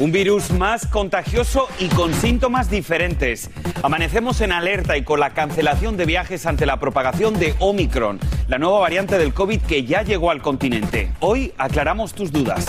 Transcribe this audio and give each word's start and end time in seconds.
Un 0.00 0.10
virus 0.10 0.50
más 0.50 0.88
contagioso 0.88 1.68
y 1.78 1.86
con 1.86 2.12
síntomas 2.12 2.68
diferentes. 2.68 3.48
Amanecemos 3.80 4.40
en 4.40 4.50
alerta 4.50 4.96
y 4.96 5.04
con 5.04 5.20
la 5.20 5.34
cancelación 5.34 5.96
de 5.96 6.04
viajes 6.04 6.46
ante 6.46 6.66
la 6.66 6.80
propagación 6.80 7.38
de 7.38 7.54
Omicron, 7.60 8.18
la 8.48 8.58
nueva 8.58 8.80
variante 8.80 9.18
del 9.18 9.32
COVID 9.32 9.60
que 9.60 9.84
ya 9.84 10.02
llegó 10.02 10.32
al 10.32 10.42
continente. 10.42 11.12
Hoy 11.20 11.54
aclaramos 11.58 12.12
tus 12.12 12.32
dudas. 12.32 12.66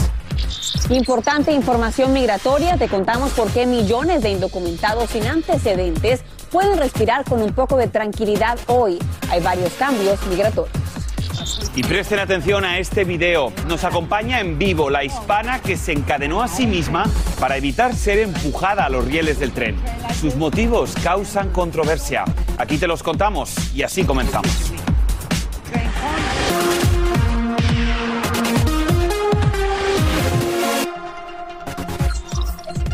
Importante 0.92 1.52
información 1.52 2.14
migratoria, 2.14 2.78
te 2.78 2.88
contamos 2.88 3.32
por 3.32 3.50
qué 3.50 3.66
millones 3.66 4.22
de 4.22 4.30
indocumentados 4.30 5.10
sin 5.10 5.26
antecedentes 5.26 6.22
pueden 6.52 6.78
respirar 6.78 7.26
con 7.26 7.42
un 7.42 7.54
poco 7.54 7.76
de 7.78 7.88
tranquilidad 7.88 8.60
hoy. 8.68 9.00
Hay 9.32 9.42
varios 9.42 9.74
cambios 9.74 10.24
migratorios. 10.28 10.70
Y 11.76 11.84
presten 11.84 12.20
atención 12.20 12.66
a 12.66 12.80
este 12.80 13.04
video. 13.04 13.52
Nos 13.68 13.84
acompaña 13.84 14.40
en 14.40 14.58
vivo 14.58 14.90
la 14.90 15.04
hispana 15.04 15.60
que 15.62 15.78
se 15.78 15.92
encadenó 15.92 16.42
a 16.42 16.48
sí 16.48 16.66
misma 16.66 17.06
para 17.40 17.58
evitar 17.58 17.96
ser 17.96 18.20
empujada 18.20 18.86
a 18.86 18.90
los 18.90 19.06
rieles 19.06 19.40
del 19.40 19.52
tren. 19.52 19.76
Sus 20.20 20.36
motivos 20.36 20.96
causan 21.04 21.52
controversia. 21.52 22.26
Aquí 22.58 22.78
te 22.78 22.88
los 22.88 23.04
contamos 23.04 23.56
y 23.76 23.84
así 23.84 24.04
comenzamos. 24.04 24.74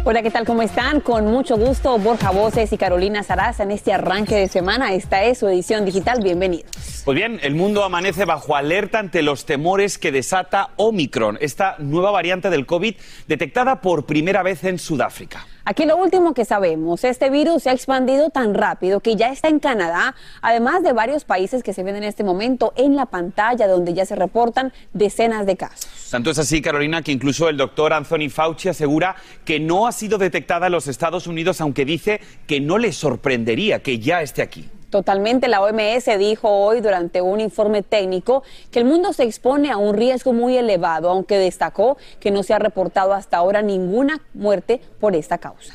Hola, 0.04 0.24
¿qué 0.24 0.32
tal? 0.32 0.48
¿Cómo 0.48 0.64
están? 0.64 1.00
Con 1.00 1.28
mucho 1.28 1.58
gusto, 1.58 2.00
Borja 2.00 2.32
Voces 2.32 2.74
y 2.74 2.78
Carolina 2.78 3.22
Sarasa 3.22 3.62
en 3.62 3.70
este 3.70 3.94
arranque 3.94 4.36
de 4.36 4.48
semana. 4.48 4.96
Esta 4.96 5.24
es 5.24 5.38
su 5.38 5.48
edición 5.48 5.86
digital. 5.86 6.24
Bienvenidos. 6.24 7.04
Pues 7.06 7.16
bien, 7.16 7.40
el 7.44 7.54
mundo 7.54 7.84
amanece 7.84 8.26
bajo 8.26 8.56
alerta 8.56 8.98
ante 8.98 9.22
los 9.22 9.46
temores 9.46 10.00
que 10.00 10.12
desata 10.12 10.70
Omicron, 10.78 11.38
esta 11.40 11.76
nueva 11.78 12.10
variante 12.10 12.50
del 12.50 12.66
COVID 12.66 12.96
detectada 13.28 13.82
por 13.82 14.08
primera 14.08 14.42
vez 14.42 14.64
en 14.64 14.80
Sudáfrica. 14.80 15.46
Aquí 15.66 15.86
lo 15.86 15.98
último 15.98 16.34
que 16.34 16.46
sabemos, 16.46 17.04
este 17.04 17.30
virus 17.30 17.64
se 17.64 17.70
ha 17.70 17.74
expandido 17.74 18.32
tan 18.32 18.56
rápido 18.56 19.02
que 19.02 19.16
ya 19.16 19.30
está 19.30 19.50
en 19.50 19.60
Canadá, 19.60 20.16
además 20.42 20.82
de 20.82 20.94
varios 20.94 21.26
países 21.26 21.62
que 21.62 21.74
se 21.74 21.84
ven 21.84 21.96
en 21.96 22.04
este 22.04 22.24
momento 22.24 22.74
en 22.76 22.96
la 22.96 23.06
pantalla 23.06 23.68
donde 23.68 23.94
ya 23.94 24.08
se 24.08 24.16
reportan 24.16 24.74
decenas 24.94 25.46
de 25.46 25.58
casos. 25.58 26.01
Tanto 26.12 26.30
es 26.30 26.40
así, 26.40 26.62
Carolina, 26.62 27.02
que 27.02 27.14
incluso 27.14 27.48
el 27.48 27.56
doctor 27.56 27.94
Anthony 27.94 28.30
Fauci 28.30 28.68
asegura 28.68 29.16
que 29.46 29.62
no 29.62 29.88
ha 29.88 29.94
sido 29.94 30.18
detectada 30.18 30.66
en 30.66 30.74
los 30.74 30.88
Estados 30.88 31.26
Unidos, 31.26 31.62
aunque 31.62 31.86
dice 31.86 32.20
que 32.48 32.60
no 32.60 32.78
le 32.78 32.92
sorprendería 32.92 33.82
que 33.82 33.98
ya 33.98 34.22
esté 34.22 34.42
aquí. 34.42 34.70
Totalmente, 34.90 35.48
la 35.48 35.62
OMS 35.62 36.20
dijo 36.20 36.50
hoy 36.50 36.82
durante 36.82 37.22
un 37.22 37.40
informe 37.40 37.82
técnico 37.82 38.44
que 38.72 38.80
el 38.80 38.86
mundo 38.86 39.14
se 39.14 39.24
expone 39.24 39.72
a 39.72 39.78
un 39.78 39.96
riesgo 39.96 40.34
muy 40.34 40.58
elevado, 40.58 41.10
aunque 41.10 41.38
destacó 41.38 41.96
que 42.20 42.30
no 42.30 42.44
se 42.44 42.54
ha 42.54 42.60
reportado 42.60 43.14
hasta 43.14 43.38
ahora 43.38 43.62
ninguna 43.62 44.20
muerte 44.34 44.82
por 45.00 45.16
esta 45.16 45.38
causa. 45.38 45.74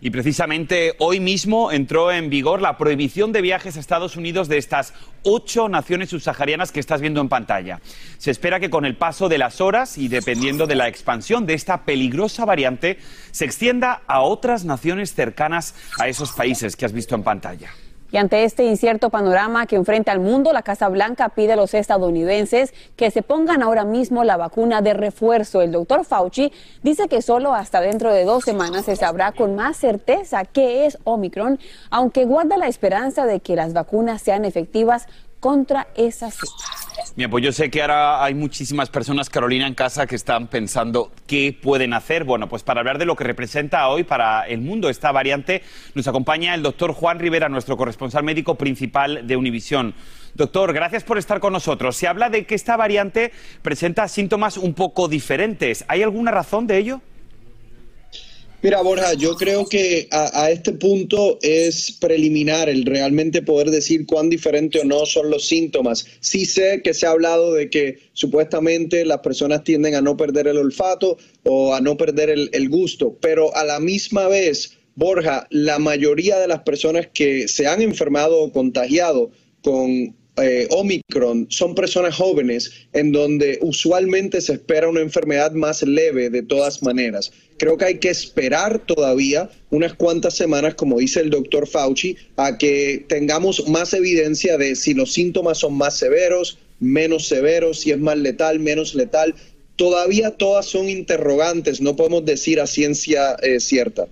Y 0.00 0.10
precisamente 0.10 0.94
hoy 0.98 1.18
mismo 1.18 1.72
entró 1.72 2.12
en 2.12 2.30
vigor 2.30 2.62
la 2.62 2.78
prohibición 2.78 3.32
de 3.32 3.42
viajes 3.42 3.76
a 3.76 3.80
Estados 3.80 4.16
Unidos 4.16 4.46
de 4.46 4.56
estas 4.56 4.94
ocho 5.24 5.68
naciones 5.68 6.10
subsaharianas 6.10 6.70
que 6.70 6.78
estás 6.78 7.00
viendo 7.00 7.20
en 7.20 7.28
pantalla. 7.28 7.80
Se 8.18 8.30
espera 8.30 8.60
que 8.60 8.70
con 8.70 8.84
el 8.84 8.96
paso 8.96 9.28
de 9.28 9.38
las 9.38 9.60
horas 9.60 9.98
y 9.98 10.06
dependiendo 10.06 10.68
de 10.68 10.76
la 10.76 10.86
expansión 10.86 11.46
de 11.46 11.54
esta 11.54 11.84
peligrosa 11.84 12.44
variante, 12.44 12.98
se 13.32 13.44
extienda 13.44 14.02
a 14.06 14.20
otras 14.20 14.64
naciones 14.64 15.14
cercanas 15.14 15.74
a 15.98 16.06
esos 16.06 16.30
países 16.30 16.76
que 16.76 16.86
has 16.86 16.92
visto 16.92 17.16
en 17.16 17.24
pantalla. 17.24 17.70
Y 18.10 18.16
ante 18.16 18.44
este 18.44 18.64
incierto 18.64 19.10
panorama 19.10 19.66
que 19.66 19.76
enfrenta 19.76 20.12
al 20.12 20.20
mundo, 20.20 20.52
la 20.52 20.62
Casa 20.62 20.88
Blanca 20.88 21.28
pide 21.28 21.52
a 21.52 21.56
los 21.56 21.74
estadounidenses 21.74 22.72
que 22.96 23.10
se 23.10 23.22
pongan 23.22 23.62
ahora 23.62 23.84
mismo 23.84 24.24
la 24.24 24.38
vacuna 24.38 24.80
de 24.80 24.94
refuerzo. 24.94 25.60
El 25.60 25.72
doctor 25.72 26.04
Fauci 26.06 26.52
dice 26.82 27.08
que 27.08 27.20
solo 27.20 27.54
hasta 27.54 27.80
dentro 27.80 28.12
de 28.12 28.24
dos 28.24 28.44
semanas 28.44 28.86
se 28.86 28.96
sabrá 28.96 29.32
con 29.32 29.56
más 29.56 29.76
certeza 29.76 30.44
qué 30.46 30.86
es 30.86 30.98
Omicron, 31.04 31.58
aunque 31.90 32.24
guarda 32.24 32.56
la 32.56 32.68
esperanza 32.68 33.26
de 33.26 33.40
que 33.40 33.56
las 33.56 33.74
vacunas 33.74 34.22
sean 34.22 34.46
efectivas 34.46 35.06
contra 35.40 35.88
esa 35.94 36.30
cepa. 36.30 36.77
Bien, 37.16 37.30
pues 37.30 37.44
yo 37.44 37.52
sé 37.52 37.70
que 37.70 37.80
ahora 37.80 38.24
hay 38.24 38.34
muchísimas 38.34 38.90
personas, 38.90 39.30
Carolina, 39.30 39.66
en 39.66 39.74
casa 39.74 40.06
que 40.06 40.16
están 40.16 40.46
pensando 40.48 41.12
qué 41.26 41.56
pueden 41.60 41.94
hacer. 41.94 42.24
Bueno, 42.24 42.48
pues 42.48 42.62
para 42.62 42.80
hablar 42.80 42.98
de 42.98 43.06
lo 43.06 43.16
que 43.16 43.24
representa 43.24 43.88
hoy 43.88 44.04
para 44.04 44.46
el 44.46 44.60
mundo 44.60 44.88
esta 44.88 45.12
variante, 45.12 45.62
nos 45.94 46.06
acompaña 46.08 46.54
el 46.54 46.62
doctor 46.62 46.92
Juan 46.92 47.18
Rivera, 47.18 47.48
nuestro 47.48 47.76
corresponsal 47.76 48.24
médico 48.24 48.56
principal 48.56 49.26
de 49.26 49.36
Univisión. 49.36 49.94
Doctor, 50.34 50.72
gracias 50.72 51.04
por 51.04 51.18
estar 51.18 51.40
con 51.40 51.52
nosotros. 51.52 51.96
Se 51.96 52.06
habla 52.06 52.30
de 52.30 52.46
que 52.46 52.54
esta 52.54 52.76
variante 52.76 53.32
presenta 53.62 54.06
síntomas 54.08 54.56
un 54.56 54.74
poco 54.74 55.08
diferentes. 55.08 55.84
¿Hay 55.88 56.02
alguna 56.02 56.30
razón 56.30 56.66
de 56.66 56.78
ello? 56.78 57.00
Mira, 58.60 58.82
Borja, 58.82 59.14
yo 59.14 59.36
creo 59.36 59.66
que 59.66 60.08
a, 60.10 60.50
este 60.50 60.72
punto 60.72 61.38
es 61.42 61.92
preliminar 61.92 62.68
el 62.68 62.84
realmente 62.84 63.40
poder 63.40 63.70
decir 63.70 64.04
cuán 64.04 64.28
diferente 64.28 64.80
o 64.80 64.84
no 64.84 65.06
son 65.06 65.30
los 65.30 65.46
síntomas. 65.46 66.04
Sí 66.18 66.44
sé 66.44 66.82
que 66.82 66.92
se 66.92 67.06
ha 67.06 67.10
hablado 67.10 67.54
de 67.54 67.70
que 67.70 68.00
supuestamente 68.14 69.04
las 69.04 69.18
personas 69.18 69.62
tienden 69.62 69.94
a 69.94 70.00
no 70.00 70.16
perder 70.16 70.48
el 70.48 70.58
olfato 70.58 71.18
o 71.44 71.72
a 71.72 71.80
no 71.80 71.96
perder 71.96 72.30
el, 72.30 72.50
el 72.52 72.68
gusto, 72.68 73.16
pero 73.20 73.54
a 73.54 73.62
la 73.62 73.78
misma 73.78 74.26
vez, 74.26 74.76
Borja, 74.96 75.46
la 75.50 75.78
mayoría 75.78 76.40
de 76.40 76.48
las 76.48 76.62
personas 76.62 77.06
que 77.14 77.46
se 77.46 77.68
han 77.68 77.80
enfermado 77.80 78.40
o 78.40 78.50
contagiado 78.50 79.30
con 79.62 80.16
eh, 80.40 80.68
Omicron 80.70 81.46
son 81.50 81.74
personas 81.74 82.14
jóvenes 82.14 82.70
en 82.92 83.10
donde 83.10 83.58
usualmente 83.60 84.40
se 84.40 84.52
espera 84.54 84.88
una 84.88 85.00
enfermedad 85.00 85.52
más 85.52 85.82
leve 85.82 86.30
de 86.30 86.42
todas 86.42 86.82
maneras. 86.82 87.32
Creo 87.58 87.76
que 87.76 87.84
hay 87.84 87.98
que 87.98 88.08
esperar 88.08 88.78
todavía 88.78 89.50
unas 89.70 89.94
cuantas 89.94 90.34
semanas, 90.34 90.74
como 90.74 90.98
dice 90.98 91.20
el 91.20 91.30
doctor 91.30 91.66
Fauci, 91.66 92.16
a 92.36 92.56
que 92.56 93.04
tengamos 93.08 93.68
más 93.68 93.92
evidencia 93.92 94.56
de 94.56 94.76
si 94.76 94.94
los 94.94 95.12
síntomas 95.12 95.58
son 95.58 95.74
más 95.74 95.98
severos, 95.98 96.58
menos 96.80 97.26
severos, 97.26 97.80
si 97.80 97.90
es 97.90 97.98
más 97.98 98.16
letal, 98.16 98.60
menos 98.60 98.94
letal. 98.94 99.34
Todavía 99.74 100.30
todas 100.32 100.66
son 100.66 100.88
interrogantes, 100.88 101.80
no 101.80 101.96
podemos 101.96 102.24
decir 102.24 102.60
a 102.60 102.66
ciencia 102.66 103.36
eh, 103.42 103.60
cierta. 103.60 104.08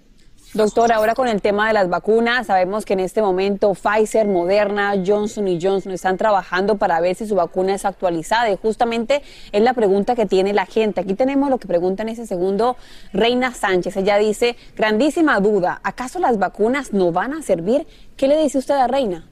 Doctor, 0.56 0.90
ahora 0.90 1.14
con 1.14 1.28
el 1.28 1.42
tema 1.42 1.68
de 1.68 1.74
las 1.74 1.90
vacunas, 1.90 2.46
sabemos 2.46 2.86
que 2.86 2.94
en 2.94 3.00
este 3.00 3.20
momento 3.20 3.74
Pfizer, 3.74 4.26
Moderna, 4.26 4.94
Johnson 5.06 5.46
y 5.48 5.60
Johnson 5.60 5.92
están 5.92 6.16
trabajando 6.16 6.78
para 6.78 6.98
ver 6.98 7.14
si 7.14 7.26
su 7.26 7.34
vacuna 7.34 7.74
es 7.74 7.84
actualizada 7.84 8.50
y 8.50 8.56
justamente 8.56 9.20
es 9.52 9.60
la 9.60 9.74
pregunta 9.74 10.14
que 10.14 10.24
tiene 10.24 10.54
la 10.54 10.64
gente. 10.64 11.02
Aquí 11.02 11.12
tenemos 11.12 11.50
lo 11.50 11.58
que 11.58 11.68
pregunta 11.68 12.04
en 12.04 12.08
ese 12.08 12.26
segundo 12.26 12.78
Reina 13.12 13.52
Sánchez. 13.52 13.98
Ella 13.98 14.16
dice, 14.16 14.56
grandísima 14.74 15.38
duda, 15.40 15.78
¿acaso 15.82 16.20
las 16.20 16.38
vacunas 16.38 16.94
no 16.94 17.12
van 17.12 17.34
a 17.34 17.42
servir? 17.42 17.86
¿Qué 18.16 18.26
le 18.26 18.38
dice 18.38 18.56
usted 18.56 18.76
a 18.76 18.86
Reina? 18.86 19.28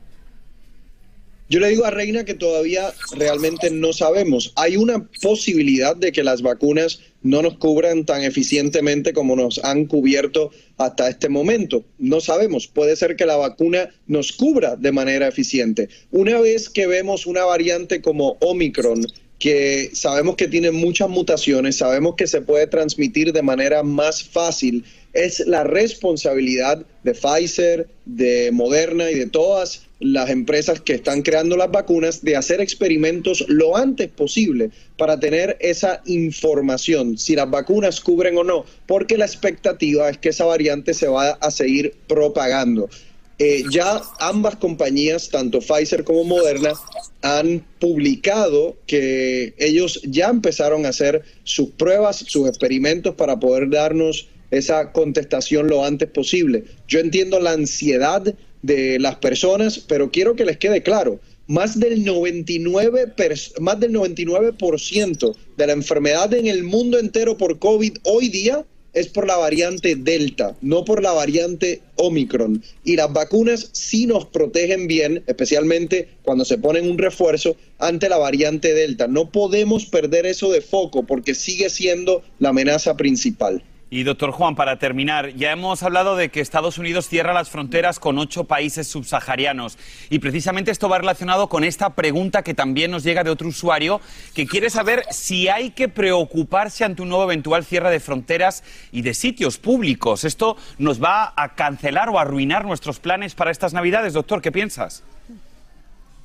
Yo 1.50 1.60
le 1.60 1.68
digo 1.68 1.84
a 1.84 1.90
Reina 1.90 2.24
que 2.24 2.32
todavía 2.32 2.92
realmente 3.12 3.70
no 3.70 3.92
sabemos. 3.92 4.52
Hay 4.56 4.76
una 4.76 5.06
posibilidad 5.20 5.94
de 5.94 6.10
que 6.10 6.24
las 6.24 6.40
vacunas 6.40 7.00
no 7.22 7.42
nos 7.42 7.58
cubran 7.58 8.06
tan 8.06 8.22
eficientemente 8.22 9.12
como 9.12 9.36
nos 9.36 9.62
han 9.62 9.84
cubierto 9.84 10.52
hasta 10.78 11.08
este 11.08 11.28
momento. 11.28 11.84
No 11.98 12.20
sabemos, 12.20 12.66
puede 12.66 12.96
ser 12.96 13.16
que 13.16 13.26
la 13.26 13.36
vacuna 13.36 13.90
nos 14.06 14.32
cubra 14.32 14.76
de 14.76 14.92
manera 14.92 15.28
eficiente. 15.28 15.90
Una 16.10 16.40
vez 16.40 16.70
que 16.70 16.86
vemos 16.86 17.26
una 17.26 17.44
variante 17.44 18.00
como 18.00 18.38
Omicron, 18.40 19.06
que 19.38 19.90
sabemos 19.92 20.36
que 20.36 20.48
tiene 20.48 20.70
muchas 20.70 21.10
mutaciones, 21.10 21.76
sabemos 21.76 22.14
que 22.14 22.26
se 22.26 22.40
puede 22.40 22.66
transmitir 22.66 23.32
de 23.34 23.42
manera 23.42 23.82
más 23.82 24.22
fácil, 24.22 24.84
es 25.12 25.40
la 25.40 25.64
responsabilidad 25.64 26.84
de 27.02 27.12
Pfizer, 27.12 27.88
de 28.06 28.50
Moderna 28.52 29.10
y 29.10 29.14
de 29.14 29.26
todas 29.26 29.82
las 30.04 30.28
empresas 30.28 30.82
que 30.82 30.92
están 30.92 31.22
creando 31.22 31.56
las 31.56 31.70
vacunas 31.70 32.22
de 32.22 32.36
hacer 32.36 32.60
experimentos 32.60 33.42
lo 33.48 33.74
antes 33.74 34.08
posible 34.10 34.70
para 34.98 35.18
tener 35.18 35.56
esa 35.60 36.02
información, 36.04 37.16
si 37.16 37.34
las 37.34 37.50
vacunas 37.50 38.02
cubren 38.02 38.36
o 38.36 38.44
no, 38.44 38.66
porque 38.86 39.16
la 39.16 39.24
expectativa 39.24 40.10
es 40.10 40.18
que 40.18 40.28
esa 40.28 40.44
variante 40.44 40.92
se 40.92 41.08
va 41.08 41.30
a 41.30 41.50
seguir 41.50 41.94
propagando. 42.06 42.90
Eh, 43.38 43.64
ya 43.72 44.02
ambas 44.20 44.56
compañías, 44.56 45.30
tanto 45.30 45.60
Pfizer 45.60 46.04
como 46.04 46.22
Moderna, 46.22 46.74
han 47.22 47.64
publicado 47.80 48.76
que 48.86 49.54
ellos 49.58 50.02
ya 50.04 50.28
empezaron 50.28 50.84
a 50.84 50.90
hacer 50.90 51.22
sus 51.44 51.70
pruebas, 51.70 52.24
sus 52.28 52.46
experimentos 52.46 53.14
para 53.14 53.40
poder 53.40 53.70
darnos 53.70 54.28
esa 54.50 54.92
contestación 54.92 55.66
lo 55.68 55.82
antes 55.82 56.10
posible. 56.10 56.64
Yo 56.86 57.00
entiendo 57.00 57.40
la 57.40 57.52
ansiedad 57.52 58.34
de 58.64 58.98
las 58.98 59.16
personas, 59.16 59.78
pero 59.78 60.10
quiero 60.10 60.34
que 60.34 60.46
les 60.46 60.56
quede 60.56 60.82
claro, 60.82 61.20
más 61.46 61.78
del 61.78 62.02
99, 62.02 63.12
más 63.60 63.78
del 63.78 63.92
99% 63.92 65.36
de 65.58 65.66
la 65.66 65.72
enfermedad 65.74 66.32
en 66.32 66.46
el 66.46 66.64
mundo 66.64 66.98
entero 66.98 67.36
por 67.36 67.58
COVID 67.58 67.98
hoy 68.04 68.30
día 68.30 68.64
es 68.94 69.08
por 69.08 69.26
la 69.26 69.36
variante 69.36 69.96
Delta, 69.96 70.56
no 70.62 70.84
por 70.84 71.02
la 71.02 71.12
variante 71.12 71.82
Omicron. 71.96 72.62
Y 72.84 72.96
las 72.96 73.12
vacunas 73.12 73.68
sí 73.72 74.06
nos 74.06 74.26
protegen 74.26 74.86
bien, 74.86 75.22
especialmente 75.26 76.08
cuando 76.22 76.44
se 76.44 76.58
ponen 76.58 76.88
un 76.88 76.96
refuerzo 76.96 77.56
ante 77.78 78.08
la 78.08 78.18
variante 78.18 78.72
Delta. 78.72 79.08
No 79.08 79.30
podemos 79.30 79.84
perder 79.86 80.26
eso 80.26 80.50
de 80.50 80.60
foco 80.60 81.04
porque 81.06 81.34
sigue 81.34 81.68
siendo 81.68 82.22
la 82.38 82.50
amenaza 82.50 82.96
principal. 82.96 83.62
Y 83.90 84.02
doctor 84.02 84.32
Juan, 84.32 84.56
para 84.56 84.78
terminar, 84.78 85.34
ya 85.34 85.52
hemos 85.52 85.82
hablado 85.82 86.16
de 86.16 86.30
que 86.30 86.40
Estados 86.40 86.78
Unidos 86.78 87.08
cierra 87.08 87.32
las 87.32 87.50
fronteras 87.50 88.00
con 88.00 88.18
ocho 88.18 88.44
países 88.44 88.88
subsaharianos. 88.88 89.78
Y 90.10 90.18
precisamente 90.18 90.70
esto 90.70 90.88
va 90.88 90.98
relacionado 90.98 91.48
con 91.48 91.64
esta 91.64 91.90
pregunta 91.90 92.42
que 92.42 92.54
también 92.54 92.90
nos 92.90 93.04
llega 93.04 93.22
de 93.22 93.30
otro 93.30 93.48
usuario 93.48 94.00
que 94.34 94.46
quiere 94.46 94.70
saber 94.70 95.04
si 95.10 95.48
hay 95.48 95.70
que 95.70 95.88
preocuparse 95.88 96.84
ante 96.84 97.02
un 97.02 97.10
nuevo 97.10 97.24
eventual 97.24 97.64
cierre 97.64 97.90
de 97.90 98.00
fronteras 98.00 98.64
y 98.90 99.02
de 99.02 99.14
sitios 99.14 99.58
públicos. 99.58 100.24
¿Esto 100.24 100.56
nos 100.78 101.02
va 101.02 101.32
a 101.36 101.54
cancelar 101.54 102.08
o 102.08 102.18
arruinar 102.18 102.64
nuestros 102.64 102.98
planes 102.98 103.34
para 103.34 103.50
estas 103.50 103.74
Navidades, 103.74 104.14
doctor? 104.14 104.40
¿Qué 104.40 104.50
piensas? 104.50 105.04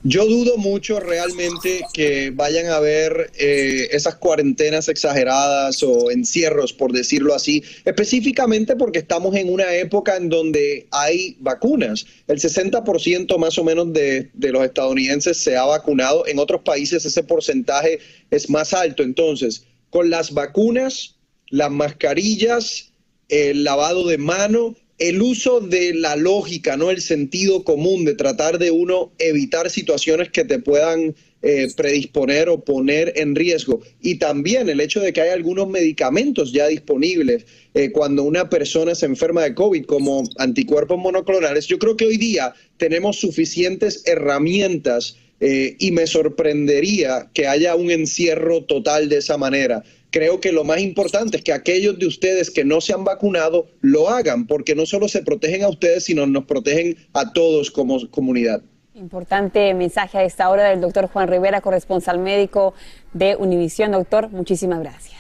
Yo 0.04 0.26
dudo 0.26 0.56
mucho 0.56 1.02
realmente 1.02 1.82
que 1.94 2.32
vayan 2.34 2.68
a 2.68 2.78
haber 2.78 3.32
eh, 3.38 3.90
esas 3.92 4.16
cuarentenas 4.16 4.88
exageradas 4.88 5.84
o 5.84 6.10
encierros, 6.10 6.72
por 6.72 6.94
decirlo 6.94 7.36
así, 7.36 7.64
específicamente 7.84 8.78
porque 8.78 9.00
estamos 9.00 9.36
en 9.36 9.52
una 9.52 9.76
época 9.76 10.16
en 10.16 10.30
donde 10.30 10.88
hay 10.92 11.36
vacunas. 11.42 12.06
El 12.28 12.40
60% 12.40 13.38
más 13.38 13.58
o 13.58 13.66
menos 13.66 13.92
de, 13.92 14.30
de 14.34 14.52
los 14.54 14.64
estadounidenses 14.64 15.38
se 15.38 15.58
ha 15.58 15.66
vacunado. 15.66 16.26
En 16.28 16.40
otros 16.40 16.62
países 16.62 17.04
ese 17.04 17.24
porcentaje 17.24 18.00
es 18.32 18.50
más 18.50 18.74
alto. 18.74 19.04
Entonces, 19.04 19.66
con 19.90 20.10
las 20.10 20.34
vacunas, 20.34 21.18
las 21.50 21.72
mascarillas, 21.72 22.94
el 23.28 23.66
lavado 23.66 24.08
de 24.08 24.18
mano, 24.18 24.78
el 25.00 25.22
uso 25.22 25.62
de 25.62 25.94
la 25.94 26.18
lógica, 26.18 26.76
no 26.76 26.92
el 26.92 27.02
sentido 27.02 27.64
común 27.64 28.04
de 28.04 28.16
tratar 28.16 28.60
de 28.60 28.70
uno 28.70 29.14
evitar 29.18 29.70
situaciones 29.70 30.30
que 30.30 30.44
te 30.44 30.60
puedan 30.60 31.16
eh, 31.42 31.70
predisponer 31.74 32.50
o 32.50 32.66
poner 32.66 33.14
en 33.16 33.34
riesgo. 33.34 33.82
Y 34.02 34.16
también 34.16 34.68
el 34.68 34.82
hecho 34.82 35.00
de 35.00 35.14
que 35.14 35.22
hay 35.22 35.30
algunos 35.30 35.70
medicamentos 35.70 36.52
ya 36.52 36.68
disponibles 36.68 37.46
eh, 37.74 37.92
cuando 37.92 38.24
una 38.24 38.50
persona 38.50 38.94
se 38.94 39.06
enferma 39.06 39.44
de 39.44 39.56
COVID, 39.56 39.86
como 39.86 40.24
anticuerpos 40.38 41.00
monoclonales. 41.00 41.66
Yo 41.68 41.80
creo 41.80 41.96
que 41.96 42.06
hoy 42.06 42.18
día 42.18 42.54
tenemos 42.76 43.18
suficientes 43.18 44.04
herramientas 44.06 45.16
eh, 45.40 45.78
y 45.80 45.92
me 45.92 46.08
sorprendería 46.08 47.30
que 47.34 47.48
haya 47.48 47.76
un 47.76 47.90
encierro 47.92 48.66
total 48.66 49.08
de 49.08 49.20
esa 49.20 49.38
manera 49.38 49.84
creo 50.12 50.40
que 50.40 50.52
lo 50.52 50.64
más 50.64 50.80
importante 50.80 51.38
es 51.38 51.44
que 51.44 51.54
aquellos 51.54 51.98
de 52.00 52.08
ustedes 52.08 52.50
que 52.50 52.64
no 52.64 52.82
se 52.82 52.94
han 52.94 53.04
vacunado 53.04 53.68
lo 53.82 54.10
hagan, 54.10 54.48
porque 54.48 54.76
no 54.76 54.86
solo 54.86 55.08
se 55.08 55.24
protegen 55.24 55.64
a 55.64 55.70
ustedes, 55.70 56.06
sino 56.06 56.26
nos 56.26 56.46
protegen 56.46 56.98
a 57.14 57.34
todos 57.34 57.72
como 57.72 58.10
comunidad. 58.10 58.62
Importante 58.96 59.74
mensaje 59.74 60.18
a 60.18 60.24
esta 60.24 60.50
hora 60.50 60.70
del 60.70 60.82
doctor 60.82 61.08
Juan 61.08 61.28
Rivera, 61.28 61.62
corresponsal 61.62 62.20
médico 62.20 62.74
de 63.14 63.36
Univisión. 63.36 63.92
Doctor, 63.92 64.30
muchísimas 64.30 64.80
gracias. 64.80 65.19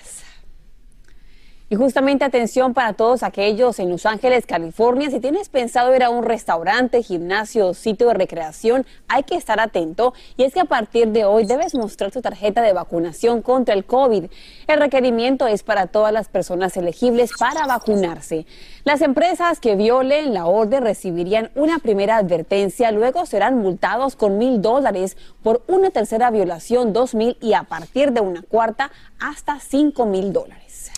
Y 1.71 1.75
justamente 1.75 2.25
atención 2.25 2.73
para 2.73 2.93
todos 2.93 3.21
aquellos 3.21 3.77
en 3.77 3.91
Los 3.91 4.07
Ángeles, 4.07 4.47
California. 4.47 5.11
Si 5.11 5.19
tienes 5.19 5.49
pensado 5.49 5.95
ir 5.95 6.03
a 6.03 6.09
un 6.09 6.23
restaurante, 6.23 7.03
gimnasio 7.03 7.67
o 7.67 7.73
sitio 7.75 8.07
de 8.07 8.15
recreación, 8.15 8.87
hay 9.07 9.21
que 9.21 9.35
estar 9.35 9.59
atento. 9.59 10.15
Y 10.35 10.45
es 10.45 10.53
que 10.55 10.61
a 10.61 10.65
partir 10.65 11.09
de 11.09 11.25
hoy 11.25 11.45
debes 11.45 11.75
mostrar 11.75 12.09
tu 12.09 12.23
tarjeta 12.23 12.63
de 12.63 12.73
vacunación 12.73 13.43
contra 13.43 13.75
el 13.75 13.85
COVID. 13.85 14.31
El 14.65 14.79
requerimiento 14.79 15.45
es 15.45 15.61
para 15.61 15.85
todas 15.85 16.11
las 16.11 16.27
personas 16.27 16.75
elegibles 16.75 17.29
para 17.37 17.67
vacunarse. 17.67 18.47
Las 18.83 19.03
empresas 19.03 19.59
que 19.59 19.75
violen 19.75 20.33
la 20.33 20.47
orden 20.47 20.81
recibirían 20.81 21.51
una 21.53 21.77
primera 21.77 22.17
advertencia, 22.17 22.91
luego 22.91 23.27
serán 23.27 23.59
multados 23.59 24.15
con 24.15 24.39
mil 24.39 24.59
dólares 24.63 25.17
por 25.43 25.61
una 25.67 25.91
tercera 25.91 26.31
violación, 26.31 26.93
dos 26.93 27.13
mil 27.13 27.37
y 27.41 27.53
a 27.53 27.61
partir 27.61 28.11
de 28.11 28.21
una 28.21 28.41
cuarta 28.41 28.89
hasta 29.19 29.59
cinco 29.59 30.07
mil 30.07 30.33
dólares. 30.33 30.91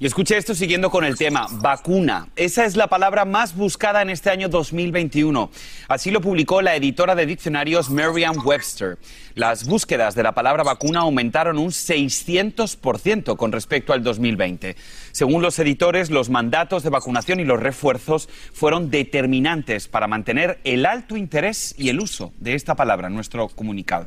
Y 0.00 0.06
escuche 0.06 0.36
esto 0.36 0.54
siguiendo 0.54 0.90
con 0.90 1.02
el 1.02 1.16
tema, 1.16 1.48
vacuna. 1.50 2.28
Esa 2.36 2.64
es 2.64 2.76
la 2.76 2.86
palabra 2.86 3.24
más 3.24 3.56
buscada 3.56 4.00
en 4.00 4.10
este 4.10 4.30
año 4.30 4.48
2021. 4.48 5.50
Así 5.88 6.12
lo 6.12 6.20
publicó 6.20 6.62
la 6.62 6.76
editora 6.76 7.16
de 7.16 7.26
diccionarios 7.26 7.90
Merriam-Webster. 7.90 8.98
Las 9.34 9.66
búsquedas 9.66 10.14
de 10.14 10.22
la 10.22 10.36
palabra 10.36 10.62
vacuna 10.62 11.00
aumentaron 11.00 11.58
un 11.58 11.70
600% 11.70 13.36
con 13.36 13.50
respecto 13.50 13.92
al 13.92 14.04
2020. 14.04 14.76
Según 15.10 15.42
los 15.42 15.58
editores, 15.58 16.10
los 16.10 16.30
mandatos 16.30 16.84
de 16.84 16.90
vacunación 16.90 17.40
y 17.40 17.44
los 17.44 17.58
refuerzos 17.58 18.28
fueron 18.52 18.90
determinantes 18.90 19.88
para 19.88 20.06
mantener 20.06 20.60
el 20.62 20.86
alto 20.86 21.16
interés 21.16 21.74
y 21.76 21.88
el 21.88 21.98
uso 21.98 22.32
de 22.38 22.54
esta 22.54 22.76
palabra 22.76 23.08
en 23.08 23.16
nuestro 23.16 23.48
comunicado. 23.48 24.06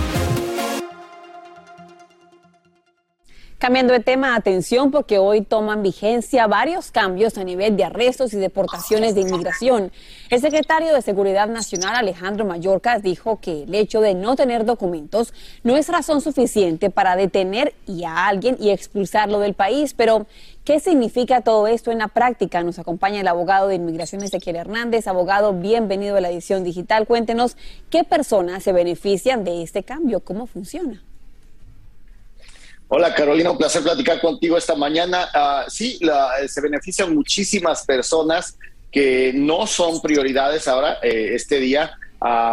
Cambiando 3.61 3.93
de 3.93 3.99
tema, 3.99 4.35
atención 4.35 4.89
porque 4.89 5.19
hoy 5.19 5.41
toman 5.41 5.83
vigencia 5.83 6.47
varios 6.47 6.89
cambios 6.89 7.37
a 7.37 7.43
nivel 7.43 7.77
de 7.77 7.83
arrestos 7.83 8.33
y 8.33 8.37
deportaciones 8.37 9.13
de 9.13 9.21
inmigración. 9.21 9.91
El 10.31 10.41
secretario 10.41 10.91
de 10.95 11.03
Seguridad 11.03 11.47
Nacional, 11.47 11.95
Alejandro 11.95 12.43
Mayorkas, 12.43 13.03
dijo 13.03 13.39
que 13.39 13.65
el 13.65 13.75
hecho 13.75 14.01
de 14.01 14.15
no 14.15 14.35
tener 14.35 14.65
documentos 14.65 15.31
no 15.61 15.77
es 15.77 15.89
razón 15.89 16.21
suficiente 16.21 16.89
para 16.89 17.15
detener 17.15 17.75
a 18.03 18.27
alguien 18.27 18.57
y 18.59 18.71
expulsarlo 18.71 19.39
del 19.39 19.53
país. 19.53 19.93
Pero, 19.93 20.25
¿qué 20.63 20.79
significa 20.79 21.41
todo 21.41 21.67
esto 21.67 21.91
en 21.91 21.99
la 21.99 22.07
práctica? 22.07 22.63
Nos 22.63 22.79
acompaña 22.79 23.21
el 23.21 23.27
abogado 23.27 23.67
de 23.67 23.75
inmigración 23.75 24.23
Ezequiel 24.23 24.55
Hernández. 24.55 25.05
Abogado, 25.05 25.53
bienvenido 25.53 26.17
a 26.17 26.21
la 26.21 26.31
edición 26.31 26.63
digital. 26.63 27.05
Cuéntenos 27.05 27.57
qué 27.91 28.03
personas 28.03 28.63
se 28.63 28.71
benefician 28.71 29.43
de 29.43 29.61
este 29.61 29.83
cambio, 29.83 30.21
cómo 30.21 30.47
funciona. 30.47 31.03
Hola 32.93 33.15
Carolina, 33.15 33.51
un 33.51 33.57
placer 33.57 33.81
platicar 33.83 34.19
contigo 34.19 34.57
esta 34.57 34.75
mañana. 34.75 35.29
Uh, 35.33 35.69
sí, 35.69 35.97
se 36.45 36.59
benefician 36.59 37.15
muchísimas 37.15 37.85
personas 37.85 38.57
que 38.91 39.31
no 39.33 39.65
son 39.65 40.01
prioridades 40.01 40.67
ahora, 40.67 40.97
eh, 41.01 41.29
este 41.33 41.61
día, 41.61 41.97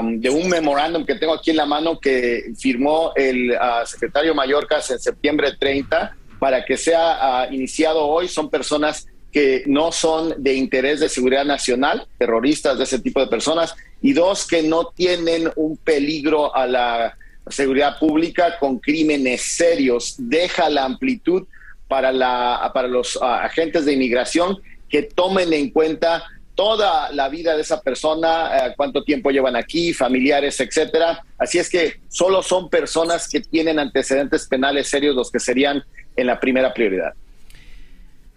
de 0.01 0.31
un 0.31 0.49
memorándum 0.49 1.05
que 1.05 1.17
tengo 1.17 1.35
aquí 1.35 1.51
en 1.51 1.57
la 1.57 1.67
mano 1.67 1.99
que 1.99 2.53
firmó 2.57 3.11
el 3.17 3.51
uh, 3.51 3.85
secretario 3.85 4.33
Mallorcas 4.33 4.93
en 4.93 5.01
septiembre 5.01 5.57
30 5.59 6.15
para 6.39 6.65
que 6.65 6.77
sea 6.77 7.49
uh, 7.51 7.53
iniciado 7.53 8.07
hoy. 8.07 8.29
Son 8.29 8.49
personas 8.49 9.09
que 9.33 9.65
no 9.67 9.91
son 9.91 10.41
de 10.41 10.55
interés 10.55 11.01
de 11.01 11.09
seguridad 11.09 11.47
nacional, 11.47 12.07
terroristas 12.17 12.79
de 12.79 12.85
ese 12.85 13.01
tipo 13.01 13.19
de 13.19 13.27
personas, 13.27 13.75
y 14.01 14.13
dos, 14.13 14.47
que 14.47 14.63
no 14.63 14.87
tienen 14.95 15.51
un 15.57 15.77
peligro 15.79 16.55
a 16.55 16.65
la 16.69 17.19
seguridad 17.51 17.99
pública 17.99 18.59
con 18.59 18.79
crímenes 18.79 19.43
serios, 19.43 20.17
deja 20.19 20.69
la 20.69 20.85
amplitud 20.85 21.47
para, 21.89 22.13
la, 22.13 22.71
para 22.75 22.89
los 22.89 23.19
ah, 23.21 23.45
agentes 23.45 23.85
de 23.85 23.95
inmigración 23.95 24.59
que 24.89 25.03
tomen 25.03 25.53
en 25.53 25.71
cuenta 25.71 26.25
toda 26.55 27.13
la 27.13 27.29
vida 27.29 27.55
de 27.55 27.63
esa 27.63 27.81
persona, 27.81 28.51
eh, 28.67 28.75
cuánto 28.77 29.05
tiempo 29.05 29.31
llevan 29.31 29.55
aquí, 29.55 29.95
familiares, 29.95 30.59
etcétera. 30.59 31.25
Así 31.39 31.59
es 31.59 31.71
que 31.71 32.01
solo 32.09 32.43
son 32.43 32.69
personas 32.69 33.29
que 33.29 33.41
tienen 33.41 33.79
antecedentes 33.79 34.47
penales 34.49 34.89
serios 34.89 35.15
los 35.15 35.31
que 35.31 35.39
serían 35.39 35.85
en 36.17 36.27
la 36.27 36.41
primera 36.41 36.75
prioridad. 36.75 37.15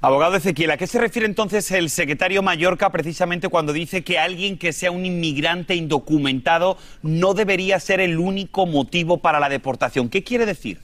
Abogado 0.04 0.36
Ezequiel, 0.36 0.72
¿a 0.72 0.78
qué 0.78 0.88
se 0.88 0.98
refiere 0.98 1.28
entonces 1.28 1.70
el 1.70 1.92
secretario 1.92 2.42
Mallorca 2.42 2.90
precisamente 2.90 3.50
cuando 3.50 3.72
dice 3.72 4.04
que 4.04 4.18
alguien 4.18 4.58
que 4.58 4.74
sea 4.74 4.90
un 4.90 5.06
inmigrante 5.06 5.76
indocumentado 5.76 6.76
no 7.04 7.36
debería 7.36 7.80
ser 7.80 8.00
el 8.00 8.18
único 8.18 8.66
motivo 8.66 9.20
para 9.20 9.40
la 9.40 9.48
deportación? 9.48 10.10
¿Qué 10.10 10.24
quiere 10.24 10.48
decir? 10.48 10.80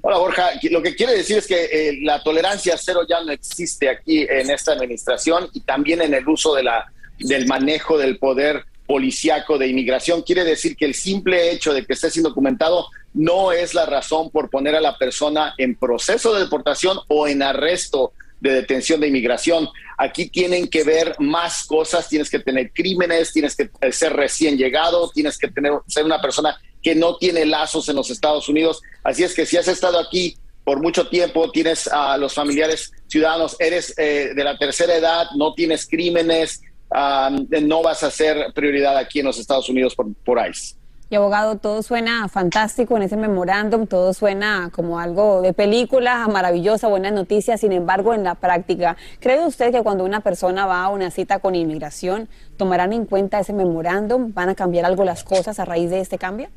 Hola 0.00 0.16
Borja, 0.16 0.52
lo 0.70 0.80
que 0.80 0.94
quiere 0.94 1.12
decir 1.12 1.36
es 1.36 1.46
que 1.46 1.64
eh, 1.64 1.98
la 2.00 2.22
tolerancia 2.22 2.78
cero 2.78 3.00
ya 3.06 3.22
no 3.22 3.32
existe 3.32 3.90
aquí 3.90 4.22
en 4.22 4.48
esta 4.48 4.72
administración 4.72 5.50
y 5.52 5.60
también 5.60 6.00
en 6.00 6.14
el 6.14 6.26
uso 6.26 6.54
del 6.54 7.46
manejo 7.46 7.98
del 7.98 8.16
poder 8.18 8.64
policíaco 8.86 9.58
de 9.58 9.68
inmigración. 9.68 10.22
Quiere 10.22 10.44
decir 10.44 10.76
que 10.76 10.84
el 10.84 10.94
simple 10.94 11.50
hecho 11.50 11.72
de 11.72 11.84
que 11.84 11.94
esté 11.94 12.10
sin 12.10 12.22
documentado 12.22 12.86
no 13.12 13.52
es 13.52 13.74
la 13.74 13.86
razón 13.86 14.30
por 14.30 14.50
poner 14.50 14.74
a 14.74 14.80
la 14.80 14.98
persona 14.98 15.54
en 15.58 15.76
proceso 15.76 16.34
de 16.34 16.40
deportación 16.40 16.98
o 17.08 17.26
en 17.26 17.42
arresto 17.42 18.12
de 18.40 18.52
detención 18.52 19.00
de 19.00 19.08
inmigración. 19.08 19.68
Aquí 19.96 20.28
tienen 20.28 20.68
que 20.68 20.84
ver 20.84 21.16
más 21.18 21.64
cosas, 21.64 22.08
tienes 22.08 22.28
que 22.28 22.40
tener 22.40 22.72
crímenes, 22.72 23.32
tienes 23.32 23.56
que 23.56 23.70
ser 23.92 24.12
recién 24.12 24.58
llegado, 24.58 25.10
tienes 25.10 25.38
que 25.38 25.48
tener 25.48 25.72
ser 25.86 26.04
una 26.04 26.20
persona 26.20 26.56
que 26.82 26.94
no 26.94 27.16
tiene 27.16 27.46
lazos 27.46 27.88
en 27.88 27.96
los 27.96 28.10
Estados 28.10 28.48
Unidos. 28.48 28.82
Así 29.02 29.24
es 29.24 29.34
que 29.34 29.46
si 29.46 29.56
has 29.56 29.68
estado 29.68 29.98
aquí 29.98 30.36
por 30.64 30.82
mucho 30.82 31.08
tiempo, 31.08 31.50
tienes 31.50 31.88
a 31.88 32.16
los 32.18 32.34
familiares 32.34 32.92
ciudadanos, 33.06 33.56
eres 33.58 33.94
eh, 33.96 34.32
de 34.34 34.44
la 34.44 34.58
tercera 34.58 34.94
edad, 34.94 35.26
no 35.36 35.54
tienes 35.54 35.86
crímenes, 35.86 36.62
no 36.90 37.82
vas 37.82 38.02
a 38.02 38.10
ser 38.10 38.52
prioridad 38.54 38.96
aquí 38.96 39.20
en 39.20 39.26
los 39.26 39.38
Estados 39.38 39.68
Unidos 39.68 39.94
por, 39.94 40.12
por 40.24 40.38
ICE. 40.46 40.76
Y 41.10 41.16
abogado, 41.16 41.58
todo 41.58 41.82
suena 41.82 42.28
fantástico 42.28 42.96
en 42.96 43.02
ese 43.02 43.16
memorándum, 43.16 43.86
todo 43.86 44.14
suena 44.14 44.70
como 44.72 44.98
algo 44.98 45.42
de 45.42 45.52
película, 45.52 46.26
maravillosa, 46.28 46.88
buenas 46.88 47.12
noticias, 47.12 47.60
sin 47.60 47.72
embargo, 47.72 48.14
en 48.14 48.24
la 48.24 48.34
práctica, 48.34 48.96
¿cree 49.20 49.44
usted 49.44 49.70
que 49.70 49.82
cuando 49.82 50.04
una 50.04 50.22
persona 50.22 50.66
va 50.66 50.82
a 50.82 50.88
una 50.88 51.10
cita 51.10 51.40
con 51.40 51.54
inmigración, 51.54 52.28
tomarán 52.56 52.94
en 52.94 53.04
cuenta 53.04 53.38
ese 53.38 53.52
memorándum? 53.52 54.32
¿Van 54.32 54.48
a 54.48 54.54
cambiar 54.54 54.86
algo 54.86 55.04
las 55.04 55.24
cosas 55.24 55.60
a 55.60 55.66
raíz 55.66 55.90
de 55.90 56.00
este 56.00 56.16
cambio? 56.16 56.48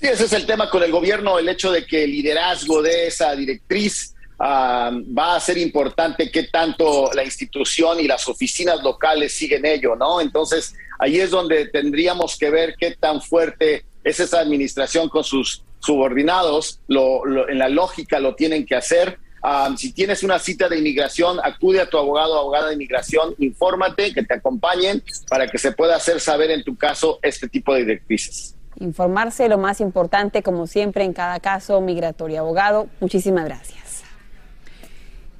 Sí, 0.00 0.06
ese 0.06 0.24
es 0.24 0.32
el 0.32 0.46
tema 0.46 0.70
con 0.70 0.82
el 0.84 0.92
gobierno, 0.92 1.38
el 1.38 1.48
hecho 1.48 1.72
de 1.72 1.84
que 1.84 2.04
el 2.04 2.12
liderazgo 2.12 2.80
de 2.80 3.08
esa 3.08 3.34
directriz 3.34 4.11
va 4.42 5.36
a 5.36 5.40
ser 5.40 5.56
importante 5.58 6.30
qué 6.30 6.44
tanto 6.44 7.10
la 7.14 7.22
institución 7.22 8.00
y 8.00 8.08
las 8.08 8.26
oficinas 8.28 8.82
locales 8.82 9.36
siguen 9.36 9.64
ello, 9.64 9.94
¿no? 9.94 10.20
Entonces, 10.20 10.74
ahí 10.98 11.20
es 11.20 11.30
donde 11.30 11.66
tendríamos 11.66 12.36
que 12.36 12.50
ver 12.50 12.74
qué 12.76 12.96
tan 12.98 13.22
fuerte 13.22 13.84
es 14.02 14.18
esa 14.18 14.40
administración 14.40 15.08
con 15.08 15.22
sus 15.22 15.62
subordinados, 15.78 16.80
en 16.88 17.58
la 17.58 17.68
lógica 17.68 18.18
lo 18.18 18.34
tienen 18.34 18.66
que 18.66 18.74
hacer. 18.74 19.18
Si 19.76 19.92
tienes 19.92 20.22
una 20.22 20.38
cita 20.38 20.68
de 20.68 20.78
inmigración, 20.78 21.38
acude 21.42 21.80
a 21.80 21.88
tu 21.88 21.98
abogado 21.98 22.34
o 22.34 22.38
abogada 22.40 22.68
de 22.68 22.74
inmigración, 22.74 23.34
infórmate, 23.38 24.12
que 24.12 24.22
te 24.24 24.34
acompañen 24.34 25.02
para 25.28 25.48
que 25.48 25.58
se 25.58 25.72
pueda 25.72 25.96
hacer 25.96 26.20
saber 26.20 26.50
en 26.50 26.64
tu 26.64 26.76
caso 26.76 27.18
este 27.22 27.48
tipo 27.48 27.74
de 27.74 27.80
directrices. 27.80 28.56
Informarse 28.80 29.48
lo 29.48 29.58
más 29.58 29.80
importante, 29.80 30.42
como 30.42 30.66
siempre, 30.66 31.04
en 31.04 31.12
cada 31.12 31.40
caso 31.40 31.80
migratorio. 31.80 32.40
Abogado, 32.40 32.88
muchísimas 33.00 33.44
gracias. 33.44 33.81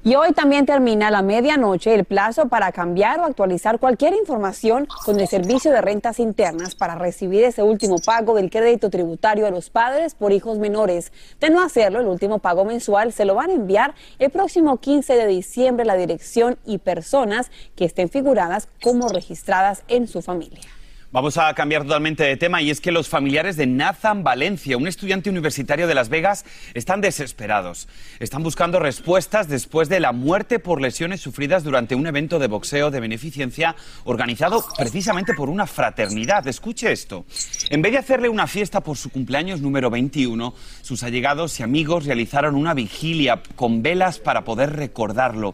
Y 0.05 0.15
hoy 0.15 0.33
también 0.33 0.65
termina 0.65 1.09
la 1.11 1.21
medianoche 1.21 1.93
el 1.93 2.03
plazo 2.03 2.49
para 2.49 2.73
cambiar 2.73 3.21
o 3.21 3.23
actualizar 3.23 3.79
cualquier 3.79 4.13
información 4.13 4.85
con 5.05 5.17
el 5.17 5.29
Servicio 5.29 5.71
de 5.71 5.79
Rentas 5.79 6.19
Internas 6.19 6.75
para 6.75 6.95
recibir 6.95 7.45
ese 7.45 7.63
último 7.63 7.95
pago 8.05 8.35
del 8.35 8.49
crédito 8.49 8.89
tributario 8.89 9.47
a 9.47 9.49
los 9.49 9.69
padres 9.69 10.13
por 10.13 10.33
hijos 10.33 10.59
menores. 10.59 11.13
De 11.39 11.49
no 11.49 11.63
hacerlo, 11.63 12.01
el 12.01 12.07
último 12.07 12.39
pago 12.39 12.65
mensual 12.65 13.13
se 13.13 13.23
lo 13.23 13.35
van 13.35 13.51
a 13.51 13.53
enviar 13.53 13.95
el 14.19 14.29
próximo 14.29 14.75
15 14.75 15.15
de 15.15 15.27
diciembre 15.27 15.85
la 15.85 15.95
dirección 15.95 16.57
y 16.65 16.79
personas 16.79 17.49
que 17.77 17.85
estén 17.85 18.09
figuradas 18.09 18.67
como 18.81 19.07
registradas 19.07 19.83
en 19.87 20.09
su 20.09 20.21
familia. 20.21 20.67
Vamos 21.13 21.37
a 21.37 21.53
cambiar 21.53 21.83
totalmente 21.83 22.23
de 22.23 22.37
tema 22.37 22.63
y 22.63 22.71
es 22.71 22.81
que 22.81 22.91
los 22.91 23.07
familiares 23.07 23.55
de 23.55 23.67
Nathan 23.67 24.23
Valencia, 24.23 24.77
un 24.77 24.87
estudiante 24.87 25.29
universitario 25.29 25.85
de 25.85 25.93
Las 25.93 26.09
Vegas, 26.09 26.43
están 26.73 27.01
desesperados. 27.01 27.87
Están 28.19 28.41
buscando 28.41 28.79
respuestas 28.79 29.47
después 29.47 29.89
de 29.89 29.99
la 29.99 30.11
muerte 30.11 30.57
por 30.57 30.81
lesiones 30.81 31.21
sufridas 31.21 31.63
durante 31.63 31.93
un 31.93 32.07
evento 32.07 32.39
de 32.39 32.47
boxeo 32.47 32.89
de 32.89 32.99
beneficencia 32.99 33.75
organizado 34.05 34.65
precisamente 34.75 35.35
por 35.35 35.51
una 35.51 35.67
fraternidad. 35.67 36.47
Escuche 36.47 36.91
esto. 36.91 37.25
En 37.69 37.83
vez 37.83 37.91
de 37.91 37.99
hacerle 37.99 38.27
una 38.27 38.47
fiesta 38.47 38.81
por 38.81 38.97
su 38.97 39.11
cumpleaños 39.11 39.61
número 39.61 39.91
21, 39.91 40.55
sus 40.81 41.03
allegados 41.03 41.59
y 41.59 41.63
amigos 41.63 42.05
realizaron 42.05 42.55
una 42.55 42.73
vigilia 42.73 43.43
con 43.55 43.83
velas 43.83 44.17
para 44.17 44.43
poder 44.43 44.75
recordarlo. 44.75 45.53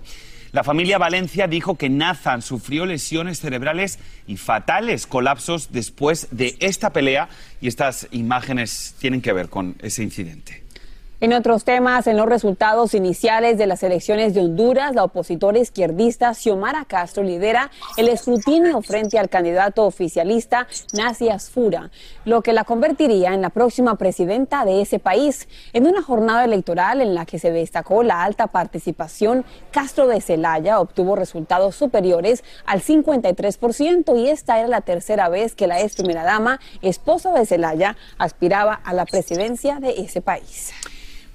La 0.51 0.63
familia 0.63 0.98
Valencia 0.98 1.48
dijo 1.48 1.75
que 1.75 1.89
Nathan 1.89 2.41
sufrió 2.41 2.86
lesiones 2.86 3.39
cerebrales 3.39 4.00
y 4.25 4.38
fatales 4.38 5.06
colapsos 5.06 5.72
después 5.72 6.27
de 6.32 6.58
esta 6.60 6.91
pelea 6.91 7.29
y 7.62 7.68
estas 7.68 8.08
imágenes 8.12 8.96
tienen 9.00 9.22
que 9.22 9.34
ver 9.34 9.50
con 9.50 9.75
ese 9.79 10.01
incidente. 10.01 10.68
En 11.21 11.33
otros 11.33 11.65
temas, 11.65 12.07
en 12.07 12.15
los 12.15 12.27
resultados 12.27 12.93
iniciales 12.93 13.57
de 13.57 13.67
las 13.67 13.83
elecciones 13.83 14.33
de 14.33 14.39
Honduras, 14.39 14.95
la 14.95 15.03
opositora 15.03 15.59
izquierdista 15.59 16.33
Xiomara 16.33 16.85
Castro 16.85 17.23
lidera 17.23 17.71
el 17.97 18.07
escrutinio 18.07 18.81
frente 18.81 19.19
al 19.19 19.27
candidato 19.27 19.85
oficialista 19.85 20.65
Nasi 20.93 21.27
Asfura, 21.27 21.91
lo 22.23 22.41
que 22.41 22.53
la 22.53 22.63
convertiría 22.63 23.33
en 23.33 23.41
la 23.41 23.49
próxima 23.49 23.97
presidenta 23.97 24.63
de 24.63 24.81
ese 24.81 24.99
país. 24.99 25.49
En 25.73 25.88
una 25.88 26.01
jornada 26.01 26.45
electoral 26.45 27.01
en 27.01 27.13
la 27.13 27.25
que 27.25 27.38
se 27.38 27.51
destacó 27.51 28.01
la 28.01 28.23
alta 28.23 28.47
participación, 28.47 29.43
Castro 29.71 30.07
de 30.07 30.21
Celaya 30.21 30.79
obtuvo 30.79 31.17
resultados 31.17 31.75
superiores 31.75 32.45
al 32.65 32.81
53% 32.81 34.17
y 34.17 34.29
esta 34.29 34.57
era 34.57 34.69
la 34.69 34.79
tercera 34.79 35.27
vez 35.27 35.53
que 35.53 35.67
la 35.67 35.81
ex 35.81 35.97
primera 35.97 36.23
dama, 36.23 36.61
esposa 36.81 37.33
de 37.33 37.45
Celaya, 37.45 37.97
aspiraba 38.17 38.73
a 38.73 38.93
la 38.93 39.05
presidencia 39.05 39.81
de 39.81 39.95
ese 39.97 40.21
país. 40.21 40.71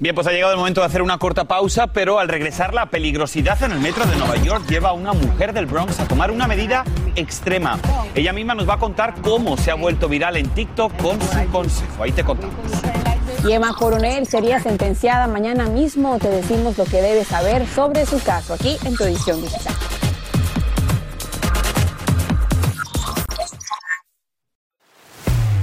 Bien, 0.00 0.12
pues 0.12 0.26
ha 0.26 0.32
llegado 0.32 0.52
el 0.52 0.58
momento 0.58 0.80
de 0.80 0.88
hacer 0.88 1.02
una 1.02 1.18
corta 1.18 1.44
pausa, 1.44 1.86
pero 1.86 2.18
al 2.18 2.28
regresar 2.28 2.74
la 2.74 2.86
peligrosidad 2.86 3.62
en 3.62 3.72
el 3.72 3.78
metro 3.78 4.04
de 4.06 4.16
Nueva 4.16 4.36
York 4.36 4.66
lleva 4.68 4.88
a 4.88 4.92
una 4.92 5.12
mujer 5.12 5.52
del 5.52 5.66
Bronx 5.66 6.00
a 6.00 6.08
tomar 6.08 6.32
una 6.32 6.48
medida 6.48 6.84
extrema. 7.14 7.78
Ella 8.14 8.32
misma 8.32 8.54
nos 8.56 8.68
va 8.68 8.74
a 8.74 8.78
contar 8.78 9.14
cómo 9.22 9.56
se 9.56 9.70
ha 9.70 9.74
vuelto 9.76 10.08
viral 10.08 10.36
en 10.36 10.48
TikTok 10.48 10.96
con 11.00 11.20
su 11.20 11.46
consejo. 11.52 12.02
Ahí 12.02 12.10
te 12.10 12.24
contamos. 12.24 12.56
Y 13.46 13.52
Emma 13.52 13.72
Coronel 13.74 14.26
sería 14.26 14.58
sentenciada 14.58 15.28
mañana 15.28 15.66
mismo. 15.66 16.18
Te 16.18 16.28
decimos 16.28 16.76
lo 16.76 16.84
que 16.86 17.00
debes 17.00 17.28
saber 17.28 17.64
sobre 17.68 18.04
su 18.04 18.20
caso 18.20 18.54
aquí 18.54 18.76
en 18.84 18.96
tu 18.96 19.04
edición 19.04 19.40
digital. 19.42 19.74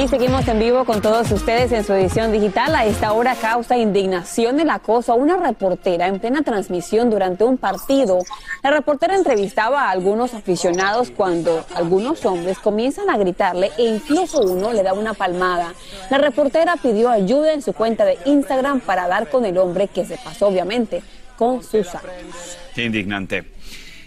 Y 0.00 0.08
seguimos 0.08 0.48
en 0.48 0.58
vivo 0.58 0.86
con 0.86 1.02
todos 1.02 1.30
ustedes 1.30 1.72
en 1.72 1.84
su 1.84 1.92
edición 1.92 2.32
digital. 2.32 2.74
A 2.74 2.86
esta 2.86 3.12
hora 3.12 3.34
causa 3.34 3.76
indignación 3.76 4.58
el 4.58 4.70
acoso 4.70 5.12
a 5.12 5.14
una 5.14 5.36
reportera 5.36 6.06
en 6.06 6.18
plena 6.18 6.40
transmisión 6.40 7.10
durante 7.10 7.44
un 7.44 7.58
partido. 7.58 8.20
La 8.62 8.70
reportera 8.70 9.14
entrevistaba 9.14 9.82
a 9.82 9.90
algunos 9.90 10.32
aficionados 10.32 11.10
cuando 11.10 11.66
algunos 11.74 12.24
hombres 12.24 12.58
comienzan 12.58 13.10
a 13.10 13.18
gritarle 13.18 13.72
e 13.76 13.82
incluso 13.82 14.40
uno 14.40 14.72
le 14.72 14.82
da 14.82 14.94
una 14.94 15.12
palmada. 15.12 15.74
La 16.08 16.16
reportera 16.16 16.76
pidió 16.82 17.10
ayuda 17.10 17.52
en 17.52 17.60
su 17.60 17.74
cuenta 17.74 18.06
de 18.06 18.16
Instagram 18.24 18.80
para 18.80 19.06
dar 19.06 19.28
con 19.28 19.44
el 19.44 19.58
hombre 19.58 19.88
que 19.88 20.06
se 20.06 20.16
pasó 20.16 20.46
obviamente 20.46 21.02
con 21.36 21.62
sus. 21.62 21.88
Qué 22.74 22.86
indignante. 22.86 23.52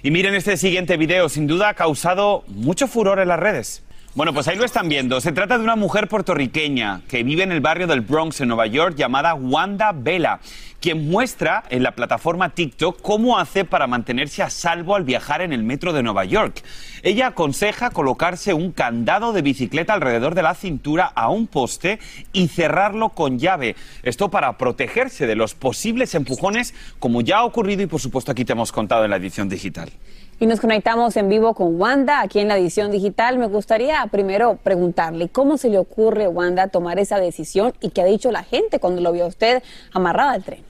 Y 0.01 0.09
miren 0.09 0.33
este 0.33 0.57
siguiente 0.57 0.97
video, 0.97 1.29
sin 1.29 1.45
duda 1.45 1.69
ha 1.69 1.73
causado 1.75 2.45
mucho 2.47 2.87
furor 2.87 3.19
en 3.19 3.27
las 3.27 3.39
redes. 3.39 3.82
Bueno, 4.15 4.31
pues 4.31 4.47
ahí 4.47 4.55
lo 4.55 4.63
están 4.63 4.89
viendo. 4.89 5.19
Se 5.21 5.31
trata 5.31 5.57
de 5.57 5.63
una 5.63 5.75
mujer 5.75 6.07
puertorriqueña 6.07 7.01
que 7.07 7.23
vive 7.23 7.41
en 7.41 7.51
el 7.51 7.61
barrio 7.61 7.87
del 7.87 8.01
Bronx, 8.01 8.41
en 8.41 8.47
Nueva 8.47 8.67
York, 8.67 8.95
llamada 8.95 9.33
Wanda 9.33 9.91
Vela, 9.91 10.39
quien 10.79 11.09
muestra 11.09 11.63
en 11.71 11.81
la 11.81 11.93
plataforma 11.95 12.49
TikTok 12.49 13.01
cómo 13.01 13.39
hace 13.39 13.65
para 13.65 13.87
mantenerse 13.87 14.43
a 14.43 14.51
salvo 14.51 14.95
al 14.95 15.03
viajar 15.03 15.41
en 15.41 15.51
el 15.51 15.63
metro 15.63 15.93
de 15.93 16.03
Nueva 16.03 16.25
York. 16.25 16.61
Ella 17.01 17.25
aconseja 17.25 17.89
colocarse 17.89 18.53
un 18.53 18.71
candado 18.71 19.33
de 19.33 19.41
bicicleta 19.41 19.95
alrededor 19.95 20.35
de 20.35 20.43
la 20.43 20.53
cintura 20.53 21.05
a 21.05 21.29
un 21.29 21.47
poste 21.47 21.97
y 22.33 22.49
cerrarlo 22.49 23.09
con 23.09 23.39
llave. 23.39 23.75
Esto 24.03 24.29
para 24.29 24.59
protegerse 24.59 25.25
de 25.25 25.35
los 25.35 25.55
posibles 25.55 26.13
empujones, 26.13 26.75
como 26.99 27.21
ya 27.21 27.39
ha 27.39 27.45
ocurrido 27.45 27.81
y 27.81 27.87
por 27.87 27.99
supuesto 27.99 28.31
aquí 28.31 28.45
te 28.45 28.53
hemos 28.53 28.71
contado 28.71 29.05
en 29.05 29.09
la 29.09 29.17
edición 29.17 29.49
digital. 29.49 29.91
Y 30.39 30.45
nos 30.45 30.59
conectamos 30.59 31.15
en 31.15 31.29
vivo 31.29 31.53
con 31.53 31.79
Wanda 31.79 32.21
aquí 32.21 32.39
en 32.39 32.47
la 32.47 32.57
edición 32.57 32.91
digital. 32.91 33.37
Me 33.37 33.47
gustaría 33.47 34.05
primero 34.11 34.57
preguntarle 34.61 35.29
cómo 35.29 35.57
se 35.57 35.69
le 35.69 35.77
ocurre, 35.77 36.27
Wanda, 36.27 36.67
tomar 36.67 36.99
esa 36.99 37.19
decisión 37.19 37.73
y 37.79 37.89
qué 37.91 38.01
ha 38.01 38.05
dicho 38.05 38.31
la 38.31 38.43
gente 38.43 38.79
cuando 38.79 39.01
lo 39.01 39.11
vio 39.11 39.27
usted 39.27 39.63
amarrada 39.93 40.31
al 40.31 40.43
tren. 40.43 40.63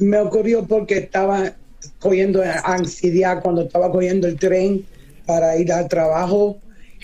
Me 0.00 0.18
ocurrió 0.18 0.66
porque 0.66 0.98
estaba 0.98 1.52
cogiendo 2.00 2.42
ansiedad 2.64 3.42
cuando 3.42 3.62
estaba 3.62 3.90
cogiendo 3.90 4.26
el 4.26 4.38
tren 4.38 4.84
para 5.26 5.56
ir 5.56 5.72
al 5.72 5.88
trabajo 5.88 6.58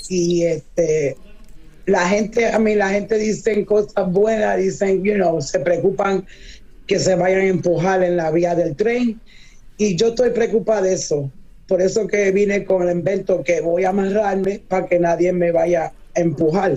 y 0.09 0.43
este 0.45 1.17
la 1.87 2.09
gente 2.09 2.47
a 2.47 2.59
mí 2.59 2.75
la 2.75 2.91
gente 2.91 3.17
dicen 3.17 3.65
cosas 3.65 4.11
buenas 4.11 4.59
dicen 4.59 5.03
you 5.03 5.15
know 5.15 5.41
se 5.41 5.61
preocupan 5.61 6.27
que 6.87 6.99
se 6.99 7.15
vayan 7.15 7.41
a 7.41 7.47
empujar 7.47 8.03
en 8.03 8.17
la 8.17 8.31
vía 8.31 8.55
del 8.55 8.77
tren 8.77 9.21
y 9.81 9.97
yo 9.97 10.09
estoy 10.09 10.29
preocupada 10.29 10.83
de 10.83 10.93
eso. 10.93 11.33
Por 11.67 11.81
eso 11.81 12.07
que 12.07 12.31
vine 12.33 12.65
con 12.65 12.87
el 12.87 12.95
invento 12.95 13.43
que 13.43 13.63
voy 13.63 13.85
a 13.85 13.89
amarrarme 13.89 14.61
para 14.69 14.87
que 14.87 14.99
nadie 14.99 15.33
me 15.33 15.53
vaya 15.53 15.93
a 16.15 16.21
empujar. 16.21 16.75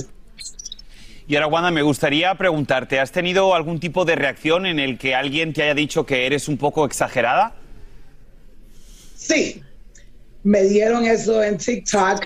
Y 1.28 1.36
ahora, 1.36 1.48
Wanda, 1.48 1.72
me 1.72 1.82
gustaría 1.82 2.34
preguntarte, 2.36 3.02
¿has 3.02 3.12
tenido 3.12 3.56
algún 3.56 3.82
tipo 3.82 4.06
de 4.06 4.16
reacción 4.16 4.66
en 4.66 4.80
el 4.80 4.98
que 4.98 5.16
alguien 5.16 5.52
te 5.52 5.64
haya 5.64 5.74
dicho 5.74 6.06
que 6.06 6.26
eres 6.26 6.48
un 6.48 6.58
poco 6.58 6.86
exagerada? 6.86 7.54
Sí, 9.18 9.62
me 10.44 10.64
dieron 10.64 11.06
eso 11.06 11.44
en 11.44 11.58
TikTok 11.58 12.26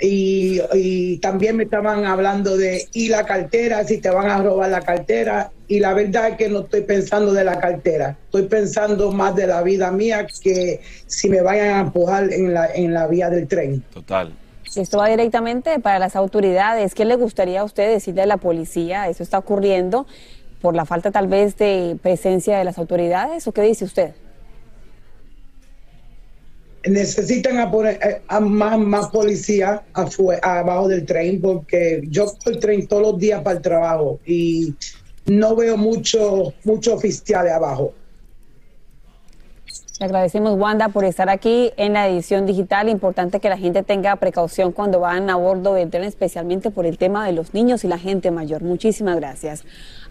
y, 0.00 0.60
y 0.72 1.16
también 1.18 1.56
me 1.56 1.64
estaban 1.64 2.04
hablando 2.04 2.56
de, 2.56 2.86
y 2.92 3.08
la 3.08 3.26
cartera, 3.26 3.84
si 3.84 3.98
te 3.98 4.10
van 4.10 4.30
a 4.30 4.40
robar 4.40 4.70
la 4.70 4.82
cartera, 4.82 5.50
y 5.72 5.80
la 5.80 5.94
verdad 5.94 6.28
es 6.28 6.36
que 6.36 6.50
no 6.50 6.60
estoy 6.60 6.82
pensando 6.82 7.32
de 7.32 7.44
la 7.44 7.58
cartera, 7.58 8.18
estoy 8.26 8.42
pensando 8.42 9.10
más 9.10 9.34
de 9.34 9.46
la 9.46 9.62
vida 9.62 9.90
mía 9.90 10.26
que 10.42 10.82
si 11.06 11.30
me 11.30 11.40
vayan 11.40 11.76
a 11.76 11.80
empujar 11.80 12.30
en 12.30 12.52
la, 12.52 12.66
en 12.74 12.92
la 12.92 13.06
vía 13.06 13.30
del 13.30 13.48
tren. 13.48 13.82
Total. 13.90 14.34
Esto 14.76 14.98
va 14.98 15.08
directamente 15.08 15.80
para 15.80 15.98
las 15.98 16.14
autoridades. 16.14 16.94
¿Qué 16.94 17.06
le 17.06 17.16
gustaría 17.16 17.62
a 17.62 17.64
usted 17.64 17.90
decirle 17.90 18.20
a 18.20 18.26
la 18.26 18.36
policía? 18.36 19.08
¿Eso 19.08 19.22
está 19.22 19.38
ocurriendo 19.38 20.06
por 20.60 20.76
la 20.76 20.84
falta 20.84 21.10
tal 21.10 21.26
vez 21.26 21.56
de 21.56 21.96
presencia 22.02 22.58
de 22.58 22.64
las 22.64 22.76
autoridades 22.76 23.48
o 23.48 23.52
qué 23.52 23.62
dice 23.62 23.86
usted? 23.86 24.12
necesitan 26.84 27.58
a 27.60 27.70
poner 27.70 27.98
eh, 28.02 28.22
a 28.26 28.40
más, 28.40 28.76
más 28.76 29.08
policía 29.08 29.84
abajo 30.42 30.88
del 30.88 31.06
tren 31.06 31.40
porque 31.40 32.02
yo 32.08 32.26
cojo 32.26 32.50
el 32.50 32.58
tren 32.58 32.88
todos 32.88 33.02
los 33.02 33.18
días 33.20 33.40
para 33.40 33.56
el 33.56 33.62
trabajo 33.62 34.18
y 34.26 34.74
no 35.26 35.56
veo 35.56 35.76
mucho 35.76 36.52
mucho 36.64 36.94
oficiales 36.94 37.52
abajo. 37.52 37.94
Le 40.02 40.06
agradecemos, 40.06 40.58
Wanda, 40.58 40.88
por 40.88 41.04
estar 41.04 41.28
aquí 41.28 41.70
en 41.76 41.92
la 41.92 42.08
edición 42.08 42.44
digital. 42.44 42.88
Importante 42.88 43.38
que 43.38 43.48
la 43.48 43.56
gente 43.56 43.84
tenga 43.84 44.16
precaución 44.16 44.72
cuando 44.72 44.98
van 44.98 45.30
a 45.30 45.36
bordo 45.36 45.74
del 45.74 45.90
tren, 45.90 46.02
especialmente 46.02 46.72
por 46.72 46.86
el 46.86 46.98
tema 46.98 47.24
de 47.24 47.32
los 47.32 47.54
niños 47.54 47.84
y 47.84 47.88
la 47.88 47.98
gente 47.98 48.32
mayor. 48.32 48.62
Muchísimas 48.62 49.14
gracias. 49.14 49.64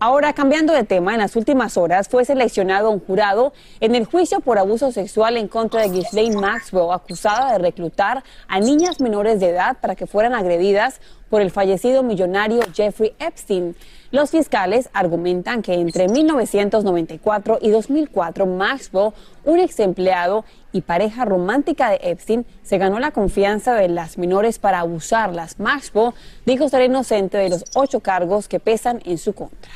Ahora, 0.03 0.33
cambiando 0.33 0.73
de 0.73 0.83
tema, 0.83 1.13
en 1.13 1.19
las 1.19 1.35
últimas 1.35 1.77
horas 1.77 2.09
fue 2.09 2.25
seleccionado 2.25 2.89
un 2.89 2.99
jurado 2.99 3.53
en 3.81 3.93
el 3.93 4.05
juicio 4.05 4.39
por 4.39 4.57
abuso 4.57 4.91
sexual 4.91 5.37
en 5.37 5.47
contra 5.47 5.81
de 5.81 5.89
Ghislaine 5.89 6.41
Maxwell, 6.41 6.91
acusada 6.91 7.51
de 7.51 7.59
reclutar 7.59 8.23
a 8.47 8.59
niñas 8.59 8.99
menores 8.99 9.39
de 9.39 9.49
edad 9.49 9.77
para 9.79 9.95
que 9.95 10.07
fueran 10.07 10.33
agredidas 10.33 11.01
por 11.29 11.43
el 11.43 11.51
fallecido 11.51 12.01
millonario 12.01 12.61
Jeffrey 12.73 13.13
Epstein. 13.19 13.75
Los 14.09 14.31
fiscales 14.31 14.89
argumentan 14.91 15.61
que 15.61 15.75
entre 15.75 16.07
1994 16.07 17.59
y 17.61 17.69
2004 17.69 18.47
Maxwell, 18.47 19.13
un 19.45 19.59
ex 19.59 19.79
empleado 19.81 20.45
y 20.71 20.81
pareja 20.81 21.25
romántica 21.25 21.91
de 21.91 21.99
Epstein, 22.01 22.47
se 22.63 22.79
ganó 22.79 22.97
la 22.97 23.11
confianza 23.11 23.75
de 23.75 23.87
las 23.87 24.17
menores 24.17 24.57
para 24.57 24.79
abusarlas. 24.79 25.59
Maxwell 25.59 26.13
dijo 26.47 26.69
ser 26.69 26.81
inocente 26.81 27.37
de 27.37 27.49
los 27.49 27.65
ocho 27.75 27.99
cargos 27.99 28.47
que 28.47 28.59
pesan 28.59 28.99
en 29.05 29.19
su 29.19 29.33
contra. 29.33 29.69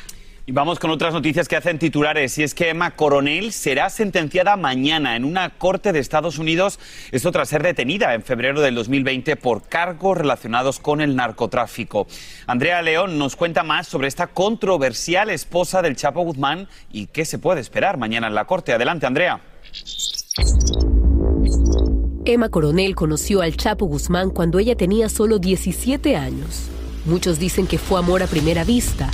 Y 0.48 0.52
vamos 0.52 0.78
con 0.78 0.92
otras 0.92 1.12
noticias 1.12 1.48
que 1.48 1.56
hacen 1.56 1.80
titulares. 1.80 2.38
Y 2.38 2.44
es 2.44 2.54
que 2.54 2.70
Emma 2.70 2.92
Coronel 2.92 3.52
será 3.52 3.90
sentenciada 3.90 4.56
mañana 4.56 5.16
en 5.16 5.26
una 5.26 5.50
corte 5.50 5.92
de 5.92 5.98
Estados 5.98 6.38
Unidos, 6.38 6.80
esto 7.12 7.32
tras 7.32 7.50
ser 7.50 7.64
detenida 7.64 8.14
en 8.14 8.22
febrero 8.22 8.62
del 8.62 8.76
2020 8.76 9.38
por 9.38 9.64
cargos 9.64 10.20
relacionados 10.20 10.80
con 10.80 11.02
el 11.02 11.16
narcotráfico. 11.16 12.06
Andrea 12.46 12.84
León 12.84 13.18
nos 13.18 13.36
cuenta 13.36 13.64
más 13.64 13.88
sobre 13.88 14.08
esta 14.08 14.28
controversial 14.28 15.32
esposa 15.32 15.82
del 15.82 15.96
Chapo 15.96 16.22
Guzmán 16.22 16.68
y 16.92 17.08
qué 17.08 17.26
se 17.26 17.40
puede 17.40 17.62
esperar 17.62 17.98
mañana 17.98 18.28
en 18.28 18.36
la 18.36 18.46
corte. 18.46 18.72
Adelante, 18.72 19.08
Andrea. 19.08 19.42
Emma 22.24 22.50
Coronel 22.50 22.94
conoció 22.94 23.42
al 23.42 23.58
Chapo 23.58 23.88
Guzmán 23.88 24.30
cuando 24.30 24.60
ella 24.60 24.76
tenía 24.76 25.10
solo 25.10 25.40
17 25.40 26.16
años. 26.16 26.70
Muchos 27.06 27.40
dicen 27.40 27.66
que 27.66 27.80
fue 27.80 27.98
amor 27.98 28.22
a 28.22 28.28
primera 28.28 28.64
vista 28.64 29.10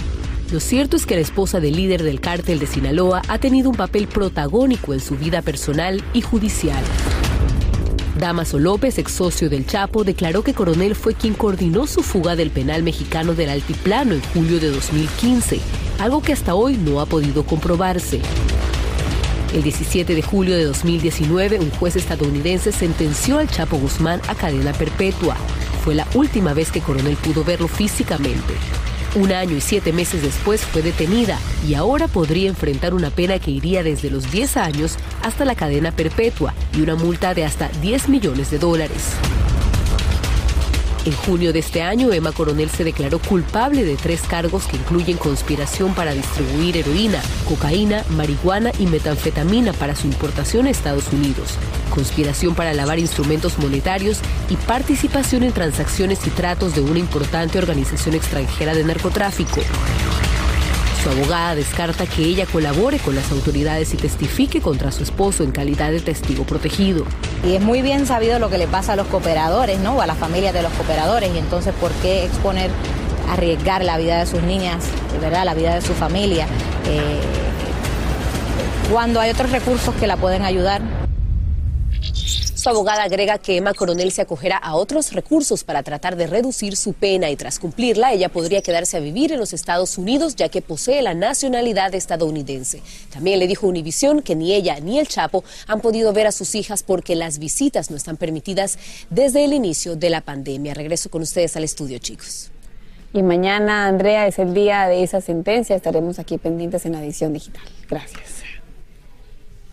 lo 0.52 0.60
cierto 0.60 0.98
es 0.98 1.06
que 1.06 1.16
la 1.16 1.22
esposa 1.22 1.62
del 1.62 1.78
líder 1.78 2.04
del 2.04 2.20
cártel 2.20 2.60
de 2.60 2.68
Sinaloa 2.68 3.22
ha 3.30 3.38
tenido 3.38 3.70
un 3.70 3.76
papel 3.76 4.08
protagónico 4.08 4.94
en 4.94 5.00
su 5.00 5.16
vida 5.16 5.42
personal 5.42 6.04
y 6.14 6.22
judicial. 6.22 6.84
Damaso 8.20 8.60
López, 8.60 8.98
ex 8.98 9.14
socio 9.14 9.50
del 9.50 9.66
Chapo, 9.66 10.04
declaró 10.04 10.44
que 10.44 10.54
Coronel 10.54 10.96
fue 10.96 11.14
quien 11.14 11.36
coordinó 11.36 11.88
su 11.88 12.04
fuga 12.04 12.36
del 12.36 12.52
penal 12.52 12.84
mexicano 12.84 13.34
del 13.34 13.50
Altiplano 13.50 14.14
en 14.14 14.22
julio 14.34 14.60
de 14.60 14.72
2015, 14.72 15.60
algo 16.00 16.22
que 16.22 16.34
hasta 16.34 16.54
hoy 16.54 16.76
no 16.76 17.00
ha 17.00 17.06
podido 17.06 17.46
comprobarse. 17.46 18.20
El 19.54 19.64
17 19.64 20.14
de 20.14 20.22
julio 20.22 20.58
de 20.58 20.66
2019, 20.66 21.60
un 21.60 21.72
juez 21.72 21.96
estadounidense 21.96 22.74
sentenció 22.74 23.40
al 23.40 23.50
Chapo 23.50 23.78
Guzmán 23.78 24.22
a 24.28 24.36
cadena 24.36 24.74
perpetua. 24.74 25.36
Fue 25.86 25.96
la 25.96 26.06
última 26.14 26.54
vez 26.54 26.72
que 26.72 26.82
Coronel 26.82 27.16
pudo 27.16 27.46
verlo 27.46 27.70
físicamente. 27.70 28.54
Un 29.14 29.34
año 29.34 29.58
y 29.58 29.62
siete 29.62 29.92
meses 29.92 30.22
después 30.22 30.62
fue 30.62 30.82
detenida 30.82 31.38
y 31.68 31.74
ahora 31.74 32.08
podría 32.08 32.48
enfrentar 32.48 32.94
una 32.94 33.10
pena 33.10 33.40
que 33.40 33.52
iría 33.52 33.84
desde 33.84 34.10
los 34.10 34.32
10 34.32 34.56
años 34.56 34.96
hasta 35.22 35.44
la 35.44 35.54
cadena 35.54 35.92
perpetua 35.92 36.54
y 36.74 36.82
una 36.82 36.96
multa 36.96 37.34
de 37.34 37.44
hasta 37.44 37.68
10 37.82 38.08
millones 38.08 38.52
de 38.52 38.60
dólares. 38.60 39.18
En 41.04 41.14
junio 41.14 41.52
de 41.52 41.60
este 41.60 41.82
año, 41.82 42.14
Emma 42.14 42.32
Coronel 42.32 42.70
se 42.70 42.84
declaró 42.84 43.18
culpable 43.18 43.84
de 43.84 43.96
tres 43.96 44.22
cargos 44.22 44.68
que 44.68 44.78
incluyen 44.78 45.18
conspiración 45.18 45.96
para 45.96 46.14
distribuir 46.14 46.78
heroína, 46.78 47.20
cocaína, 47.48 48.04
marihuana 48.12 48.72
y 48.78 48.86
metanfetamina 48.86 49.74
para 49.74 49.96
su 49.96 50.06
importación 50.06 50.68
a 50.68 50.70
Estados 50.70 51.12
Unidos, 51.12 51.58
conspiración 51.90 52.54
para 52.54 52.74
lavar 52.74 53.00
instrumentos 53.00 53.58
monetarios 53.58 54.20
y 54.50 54.56
participación 54.58 55.42
en 55.42 55.54
transacciones 55.54 56.28
y 56.28 56.30
tratos 56.30 56.76
de 56.76 56.82
una 56.82 57.00
importante 57.00 57.58
organización 57.58 58.14
extranjera 58.14 58.76
de 58.76 58.84
narcotráfico. 58.84 59.62
Su 61.04 61.10
abogada 61.10 61.56
descarta 61.56 62.06
que 62.06 62.22
ella 62.22 62.46
colabore 62.46 63.00
con 63.00 63.16
las 63.16 63.32
autoridades 63.32 63.92
y 63.96 63.98
testifique 63.98 64.62
contra 64.62 64.92
su 64.92 65.02
esposo 65.02 65.44
en 65.44 65.52
calidad 65.52 65.90
de 65.90 66.00
testigo 66.00 66.44
protegido. 66.44 67.06
Y 67.44 67.56
es 67.56 67.62
muy 67.62 67.82
bien 67.82 68.06
sabido 68.06 68.38
lo 68.38 68.52
que 68.52 68.60
le 68.60 68.68
pasa 68.68 68.94
a 68.94 68.96
los 68.96 69.08
cooperadores, 69.08 69.80
¿no? 69.80 69.96
O 69.96 70.02
a 70.02 70.06
la 70.06 70.14
familia 70.14 70.54
de 70.54 70.62
los 70.62 70.72
cooperadores. 70.74 71.32
Y 71.34 71.40
entonces, 71.40 71.74
¿por 71.82 71.92
qué 72.04 72.26
exponer, 72.26 72.70
arriesgar 73.32 73.84
la 73.84 73.98
vida 73.98 74.20
de 74.20 74.28
sus 74.28 74.44
niñas, 74.44 74.84
¿verdad? 75.20 75.44
La 75.44 75.56
vida 75.56 75.74
de 75.74 75.82
su 75.82 75.94
familia, 75.94 76.46
eh, 76.88 77.20
cuando 78.92 79.20
hay 79.20 79.32
otros 79.32 79.52
recursos 79.52 79.96
que 79.96 80.06
la 80.06 80.18
pueden 80.18 80.44
ayudar? 80.44 80.82
Su 82.62 82.70
abogada 82.70 83.02
agrega 83.02 83.40
que 83.40 83.58
Emma 83.58 83.74
Coronel 83.74 84.12
se 84.12 84.22
acogerá 84.22 84.56
a 84.56 84.76
otros 84.76 85.14
recursos 85.14 85.64
para 85.64 85.82
tratar 85.82 86.16
de 86.16 86.28
reducir 86.28 86.78
su 86.78 86.94
pena 86.94 87.32
y 87.32 87.36
tras 87.36 87.58
cumplirla 87.58 88.14
ella 88.14 88.30
podría 88.30 88.62
quedarse 88.62 88.98
a 88.98 89.00
vivir 89.00 89.32
en 89.32 89.40
los 89.40 89.52
Estados 89.52 89.98
Unidos 89.98 90.36
ya 90.36 90.48
que 90.48 90.62
posee 90.62 91.02
la 91.02 91.16
nacionalidad 91.16 91.96
estadounidense. 91.96 92.84
También 93.12 93.40
le 93.40 93.48
dijo 93.48 93.66
Univisión 93.66 94.22
que 94.22 94.36
ni 94.36 94.54
ella 94.54 94.80
ni 94.80 95.00
el 95.00 95.08
Chapo 95.08 95.44
han 95.66 95.82
podido 95.82 96.14
ver 96.14 96.28
a 96.28 96.32
sus 96.32 96.54
hijas 96.54 96.84
porque 96.84 97.16
las 97.16 97.40
visitas 97.40 97.90
no 97.90 97.98
están 97.98 98.16
permitidas 98.16 98.78
desde 99.10 99.44
el 99.44 99.54
inicio 99.54 99.96
de 99.96 100.12
la 100.12 100.22
pandemia. 100.22 100.76
Regreso 100.76 101.10
con 101.10 101.24
ustedes 101.24 101.58
al 101.58 101.64
estudio, 101.64 101.98
chicos. 101.98 102.52
Y 103.12 103.24
mañana, 103.24 103.88
Andrea, 103.88 104.28
es 104.28 104.38
el 104.38 104.54
día 104.54 104.86
de 104.86 105.02
esa 105.02 105.20
sentencia. 105.20 105.76
Estaremos 105.76 106.20
aquí 106.20 106.38
pendientes 106.38 106.86
en 106.86 106.92
la 106.92 107.04
edición 107.04 107.34
digital. 107.34 107.64
Gracias. 107.90 108.41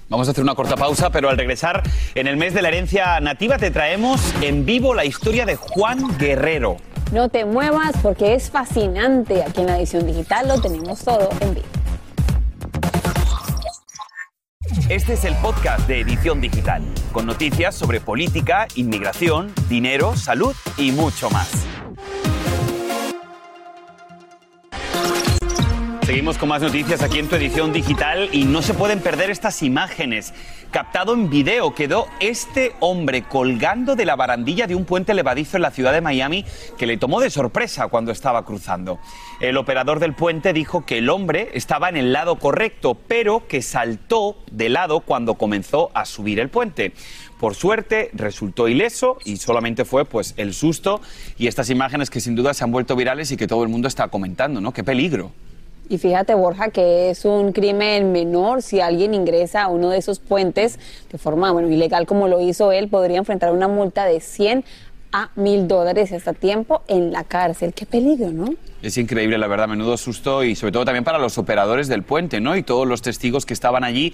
Vamos 0.09 0.27
a 0.27 0.31
hacer 0.31 0.43
una 0.43 0.55
corta 0.55 0.75
pausa, 0.75 1.11
pero 1.11 1.29
al 1.29 1.37
regresar, 1.37 1.83
en 2.15 2.27
el 2.27 2.39
mes 2.39 2.55
de 2.55 2.63
la 2.63 2.69
herencia 2.69 3.21
nativa 3.21 3.59
te 3.59 3.71
traemos 3.71 4.21
en 4.41 4.65
vivo 4.65 4.95
la 4.95 5.05
historia 5.05 5.45
de 5.45 5.57
Juan 5.57 6.17
Guerrero. 6.17 6.79
No 7.13 7.29
te 7.29 7.45
muevas 7.45 7.95
porque 8.03 8.35
es 8.35 8.51
fascinante. 8.51 9.43
Aquí 9.43 9.61
en 9.61 9.67
la 9.67 9.77
edición 9.77 10.07
digital 10.07 10.49
lo 10.49 10.61
tenemos 10.61 11.05
todo 11.05 11.29
en 11.41 11.55
vivo. 11.55 11.67
Este 14.89 15.13
es 15.13 15.25
el 15.25 15.35
podcast 15.37 15.87
de 15.87 16.01
Edición 16.01 16.41
Digital, 16.41 16.83
con 17.13 17.27
noticias 17.27 17.75
sobre 17.75 18.01
política, 18.01 18.67
inmigración, 18.77 19.53
dinero, 19.69 20.17
salud 20.17 20.55
y 20.79 20.93
mucho 20.93 21.29
más. 21.29 21.68
Seguimos 26.09 26.39
con 26.39 26.49
más 26.49 26.63
noticias 26.63 27.03
aquí 27.03 27.19
en 27.19 27.29
tu 27.29 27.37
edición 27.37 27.71
digital 27.71 28.31
y 28.33 28.47
no 28.47 28.63
se 28.63 28.73
pueden 28.73 29.01
perder 29.01 29.29
estas 29.29 29.63
imágenes. 29.63 30.33
Captado 30.71 31.13
en 31.13 31.29
video 31.29 31.75
quedó 31.75 32.07
este 32.19 32.73
hombre 32.81 33.25
colgando 33.25 33.95
de 33.95 34.07
la 34.07 34.17
barandilla 34.17 34.67
de 34.67 34.75
un 34.75 34.87
puente 34.87 35.13
levadizo 35.13 35.59
en 35.59 35.63
la 35.65 35.71
ciudad 35.71 35.93
de 35.93 36.01
Miami 36.01 36.47
que 36.79 36.87
le 36.87 36.97
tomó 36.97 37.21
de 37.21 37.29
sorpresa 37.29 37.89
cuando 37.89 38.11
estaba 38.11 38.47
cruzando. 38.47 38.99
El 39.39 39.59
operador 39.59 40.01
del 40.01 40.15
puente 40.15 40.55
dijo 40.55 40.87
que 40.87 40.97
el 40.97 41.11
hombre 41.11 41.51
estaba 41.53 41.91
en 41.91 41.99
el 41.99 42.11
lado 42.11 42.37
correcto, 42.37 42.97
pero 43.07 43.47
que 43.47 43.61
saltó 43.61 44.39
de 44.51 44.71
lado 44.71 45.01
cuando 45.01 45.35
comenzó 45.35 45.91
a 45.93 46.07
subir 46.07 46.41
el 46.41 46.49
puente. 46.49 46.95
Por 47.39 47.55
suerte 47.55 48.09
resultó 48.15 48.67
ileso 48.67 49.19
y 49.27 49.37
solamente 49.37 49.85
fue 49.85 50.07
pues 50.07 50.33
el 50.39 50.55
susto 50.55 51.03
y 51.37 51.49
estas 51.49 51.69
imágenes 51.69 52.09
que 52.09 52.23
sin 52.23 52.35
duda 52.35 52.55
se 52.55 52.65
han 52.65 52.73
vuelto 52.73 52.97
virales 52.97 53.31
y 53.31 53.37
que 53.37 53.47
todo 53.47 53.63
el 53.63 53.69
mundo 53.69 53.89
está 53.89 54.09
comentando, 54.09 54.63
¿no? 54.63 54.73
Qué 54.73 54.83
peligro. 54.83 55.33
Y 55.89 55.99
fíjate, 55.99 56.35
Borja, 56.35 56.69
que 56.69 57.11
es 57.11 57.25
un 57.25 57.53
crimen 57.53 58.13
menor 58.13 58.63
si 58.63 58.81
alguien 58.81 59.15
ingresa 59.15 59.63
a 59.63 59.69
uno 59.69 59.89
de 59.89 59.99
esos 59.99 60.19
puentes 60.19 60.79
de 61.11 61.17
forma 61.19 61.51
bueno, 61.51 61.71
ilegal 61.71 62.07
como 62.07 62.29
lo 62.29 62.41
hizo 62.41 62.73
él, 62.73 62.89
podría 62.89 63.17
enfrentar 63.17 63.53
una 63.53 63.69
multa 63.69 64.05
de 64.05 64.21
100 64.21 64.65
a 65.13 65.31
mil 65.37 65.67
dólares 65.67 66.13
hasta 66.13 66.35
tiempo 66.35 66.83
en 66.89 67.13
la 67.13 67.25
cárcel. 67.25 67.73
Qué 67.73 67.87
peligro, 67.87 68.31
¿no? 68.31 68.55
Es 68.83 68.99
increíble, 68.99 69.39
la 69.39 69.47
verdad, 69.47 69.67
menudo 69.67 69.97
susto 69.97 70.45
y 70.45 70.55
sobre 70.55 70.73
todo 70.73 70.85
también 70.85 71.05
para 71.05 71.19
los 71.19 71.39
operadores 71.39 71.89
del 71.89 72.03
puente, 72.03 72.41
¿no? 72.41 72.57
Y 72.57 72.63
todos 72.63 72.87
los 72.87 73.01
testigos 73.01 73.47
que 73.47 73.55
estaban 73.55 73.83
allí. 73.83 74.13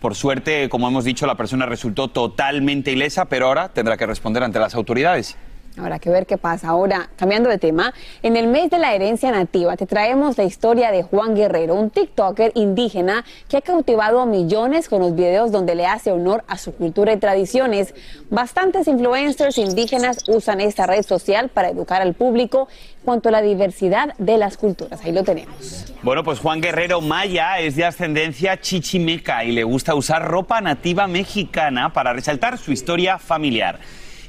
Por 0.00 0.14
suerte, 0.14 0.68
como 0.68 0.86
hemos 0.88 1.04
dicho, 1.04 1.26
la 1.26 1.36
persona 1.36 1.64
resultó 1.64 2.08
totalmente 2.08 2.92
ilesa, 2.92 3.24
pero 3.24 3.46
ahora 3.46 3.70
tendrá 3.70 3.96
que 3.96 4.04
responder 4.04 4.42
ante 4.42 4.58
las 4.58 4.74
autoridades. 4.74 5.38
Habrá 5.76 5.98
que 5.98 6.08
ver 6.08 6.24
qué 6.26 6.38
pasa. 6.38 6.68
Ahora, 6.68 7.10
cambiando 7.16 7.50
de 7.50 7.58
tema, 7.58 7.92
en 8.22 8.36
el 8.36 8.46
mes 8.46 8.70
de 8.70 8.78
la 8.78 8.94
herencia 8.94 9.32
nativa 9.32 9.76
te 9.76 9.86
traemos 9.86 10.38
la 10.38 10.44
historia 10.44 10.92
de 10.92 11.02
Juan 11.02 11.34
Guerrero, 11.34 11.74
un 11.74 11.90
TikToker 11.90 12.52
indígena 12.54 13.24
que 13.48 13.56
ha 13.56 13.60
cautivado 13.60 14.20
a 14.20 14.26
millones 14.26 14.88
con 14.88 15.00
los 15.00 15.16
videos 15.16 15.50
donde 15.50 15.74
le 15.74 15.86
hace 15.86 16.12
honor 16.12 16.44
a 16.46 16.58
su 16.58 16.72
cultura 16.74 17.12
y 17.12 17.16
tradiciones. 17.16 17.92
Bastantes 18.30 18.86
influencers 18.86 19.58
indígenas 19.58 20.28
usan 20.28 20.60
esta 20.60 20.86
red 20.86 21.02
social 21.02 21.48
para 21.48 21.70
educar 21.70 22.02
al 22.02 22.14
público 22.14 22.68
cuanto 23.04 23.28
a 23.28 23.32
la 23.32 23.42
diversidad 23.42 24.14
de 24.18 24.38
las 24.38 24.56
culturas. 24.56 25.00
Ahí 25.04 25.12
lo 25.12 25.24
tenemos. 25.24 25.92
Bueno, 26.02 26.22
pues 26.22 26.38
Juan 26.38 26.60
Guerrero 26.60 27.00
Maya 27.00 27.58
es 27.58 27.74
de 27.74 27.84
ascendencia 27.84 28.60
chichimeca 28.60 29.44
y 29.44 29.50
le 29.50 29.64
gusta 29.64 29.96
usar 29.96 30.22
ropa 30.22 30.60
nativa 30.60 31.08
mexicana 31.08 31.92
para 31.92 32.12
resaltar 32.12 32.58
su 32.58 32.70
historia 32.70 33.18
familiar. 33.18 33.80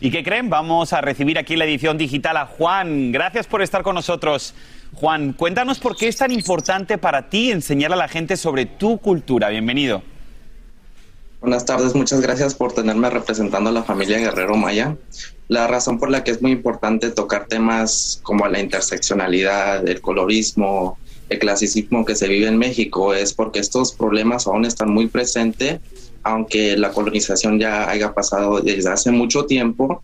¿Y 0.06 0.12
qué 0.12 0.24
creen? 0.24 0.52
Vamos 0.52 0.94
a 0.94 1.02
recibir 1.02 1.40
aquí 1.40 1.54
en 1.54 1.60
la 1.60 1.66
edición 1.66 1.98
digital 1.98 2.38
a 2.38 2.46
Juan. 2.46 3.12
Gracias 3.12 3.48
por 3.48 3.64
estar 3.64 3.82
con 3.82 3.96
nosotros. 3.96 4.54
Juan, 4.94 5.34
cuéntanos 5.34 5.80
por 5.80 5.98
qué 5.98 6.08
es 6.08 6.18
tan 6.18 6.30
importante 6.30 7.00
para 7.00 7.28
ti 7.28 7.50
enseñar 7.50 7.92
a 7.92 7.96
la 7.96 8.08
gente 8.08 8.38
sobre 8.38 8.68
tu 8.68 9.00
cultura. 9.00 9.50
Bienvenido. 9.50 10.04
Buenas 11.42 11.66
tardes, 11.66 11.96
muchas 11.96 12.22
gracias 12.22 12.54
por 12.54 12.72
tenerme 12.72 13.10
representando 13.10 13.72
a 13.72 13.74
la 13.74 13.82
familia 13.82 14.20
Guerrero 14.20 14.56
Maya. 14.56 14.96
La 15.48 15.66
razón 15.66 15.98
por 15.98 16.12
la 16.12 16.24
que 16.24 16.30
es 16.30 16.40
muy 16.40 16.52
importante 16.52 17.10
tocar 17.10 17.48
temas 17.48 18.20
como 18.22 18.48
la 18.48 18.60
interseccionalidad, 18.60 19.88
el 19.90 20.02
colorismo, 20.02 21.00
el 21.30 21.40
clasicismo 21.40 22.06
que 22.06 22.14
se 22.14 22.28
vive 22.28 22.46
en 22.46 22.60
México 22.60 23.16
es 23.16 23.34
porque 23.34 23.58
estos 23.58 23.94
problemas 23.94 24.46
aún 24.46 24.66
están 24.66 24.92
muy 24.92 25.08
presentes 25.08 25.80
aunque 26.26 26.76
la 26.76 26.92
colonización 26.92 27.60
ya 27.60 27.88
haya 27.88 28.12
pasado 28.14 28.60
desde 28.60 28.90
hace 28.90 29.12
mucho 29.12 29.46
tiempo, 29.46 30.04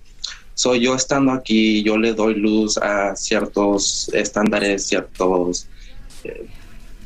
soy 0.54 0.82
yo 0.82 0.94
estando 0.94 1.32
aquí, 1.32 1.82
yo 1.82 1.98
le 1.98 2.14
doy 2.14 2.36
luz 2.36 2.78
a 2.78 3.16
ciertos 3.16 4.08
estándares, 4.14 4.86
ciertas 4.86 5.68
eh, 6.24 6.46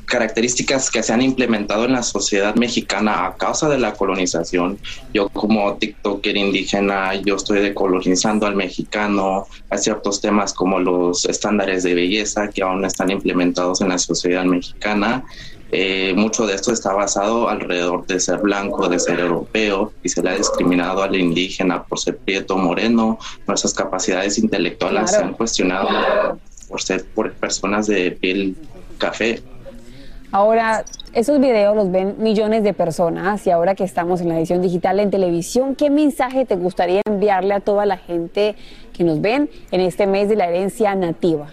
características 0.04 0.91
que 0.91 1.01
se 1.01 1.13
han 1.13 1.21
implementado 1.21 1.86
en 1.86 1.93
la 1.93 2.04
sociedad 2.04 2.56
mexicana 2.56 3.25
a 3.25 3.38
causa 3.38 3.69
de 3.69 3.80
la 3.80 3.93
colonización. 3.93 4.78
Yo 5.13 5.30
como 5.30 5.75
TikToker 5.75 6.36
indígena, 6.36 7.15
yo 7.15 7.38
estoy 7.38 7.60
decolonizando 7.62 8.45
al 8.45 8.58
mexicano, 8.58 9.47
hay 9.69 9.80
ciertos 9.80 10.19
temas 10.19 10.54
como 10.54 10.78
los 10.80 11.23
estándares 11.23 11.84
de 11.84 11.95
belleza 11.95 12.49
que 12.49 12.63
aún 12.63 12.84
están 12.84 13.12
implementados 13.12 13.80
en 13.80 13.88
la 13.88 13.97
sociedad 13.97 14.43
mexicana 14.43 15.23
eh, 15.77 16.13
mucho 16.15 16.47
de 16.47 16.55
esto 16.55 16.71
está 16.71 16.93
basado 16.93 17.49
alrededor 17.49 18.07
de 18.07 18.21
ser 18.21 18.38
blanco, 18.38 18.88
de 18.88 18.97
ser 18.97 19.19
europeo, 19.19 19.91
y 20.03 20.07
se 20.07 20.23
le 20.23 20.29
ha 20.29 20.38
discriminado 20.38 21.03
al 21.03 21.17
indígena 21.17 21.83
por 21.83 21.99
ser 21.99 22.15
prieto, 22.15 22.55
moreno. 22.55 23.19
Nuestras 23.45 23.73
capacidades 23.73 24.38
intelectuales 24.38 25.11
se 25.11 25.17
han 25.17 25.33
cuestionado 25.33 26.39
por 26.69 26.81
ser 26.81 27.03
por 27.13 27.33
personas 27.33 27.88
de 27.88 28.11
piel 28.11 28.55
café. 28.97 29.41
Ahora, 30.31 30.85
esos 31.11 31.41
videos 31.41 31.75
los 31.75 31.91
ven 31.91 32.15
millones 32.19 32.63
de 32.63 32.73
personas 32.73 33.45
y 33.45 33.51
ahora 33.51 33.75
que 33.75 33.83
estamos 33.83 34.21
en 34.21 34.29
la 34.29 34.38
edición 34.38 34.61
digital 34.61 35.01
en 35.01 35.11
televisión, 35.11 35.75
¿qué 35.75 35.89
mensaje 35.89 36.45
te 36.45 36.55
gustaría 36.55 37.01
enviarle 37.05 37.53
a 37.53 37.59
toda 37.59 37.85
la 37.85 37.97
gente 37.97 38.55
que 38.93 39.03
nos 39.03 39.19
ven 39.19 39.49
en 39.71 39.81
este 39.81 40.07
mes 40.07 40.29
de 40.29 40.38
la 40.38 40.47
herencia 40.47 40.95
nativa? 40.95 41.51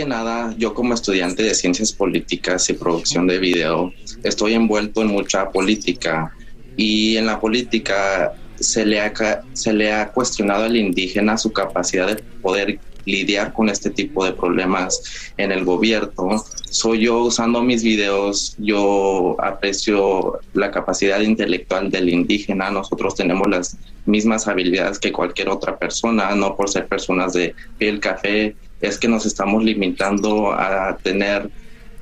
Que 0.00 0.06
nada, 0.06 0.54
yo 0.56 0.72
como 0.72 0.94
estudiante 0.94 1.42
de 1.42 1.54
ciencias 1.54 1.92
políticas 1.92 2.70
y 2.70 2.72
producción 2.72 3.26
de 3.26 3.38
video, 3.38 3.92
estoy 4.22 4.54
envuelto 4.54 5.02
en 5.02 5.08
mucha 5.08 5.50
política 5.50 6.34
y 6.74 7.18
en 7.18 7.26
la 7.26 7.38
política 7.38 8.32
se 8.58 8.86
le 8.86 8.98
ha, 8.98 9.12
se 9.52 9.74
le 9.74 9.92
ha 9.92 10.10
cuestionado 10.10 10.64
al 10.64 10.76
indígena 10.76 11.36
su 11.36 11.52
capacidad 11.52 12.06
de 12.06 12.22
poder 12.40 12.78
lidiar 13.04 13.52
con 13.52 13.68
este 13.68 13.90
tipo 13.90 14.24
de 14.24 14.32
problemas 14.32 15.02
en 15.36 15.52
el 15.52 15.66
gobierno. 15.66 16.42
Soy 16.70 17.00
yo 17.00 17.18
usando 17.24 17.62
mis 17.62 17.82
videos, 17.82 18.54
yo 18.56 19.36
aprecio 19.38 20.40
la 20.54 20.70
capacidad 20.70 21.20
intelectual 21.20 21.90
del 21.90 22.08
indígena. 22.08 22.70
Nosotros 22.70 23.14
tenemos 23.16 23.46
las 23.48 23.76
mismas 24.06 24.48
habilidades 24.48 24.98
que 24.98 25.12
cualquier 25.12 25.50
otra 25.50 25.78
persona, 25.78 26.34
no 26.34 26.56
por 26.56 26.70
ser 26.70 26.86
personas 26.86 27.34
de 27.34 27.54
piel 27.76 28.00
café, 28.00 28.56
es 28.80 28.98
que 28.98 29.08
nos 29.08 29.26
estamos 29.26 29.62
limitando 29.62 30.52
a 30.52 30.96
tener 31.02 31.50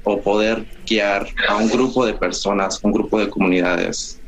o 0.04 0.20
poder 0.20 0.64
guiar 0.86 1.26
a 1.48 1.56
un 1.56 1.68
grupo 1.68 2.06
de 2.06 2.14
personas, 2.14 2.80
un 2.82 2.92
grupo 2.92 3.18
de 3.18 3.28
comunidades. 3.28 4.18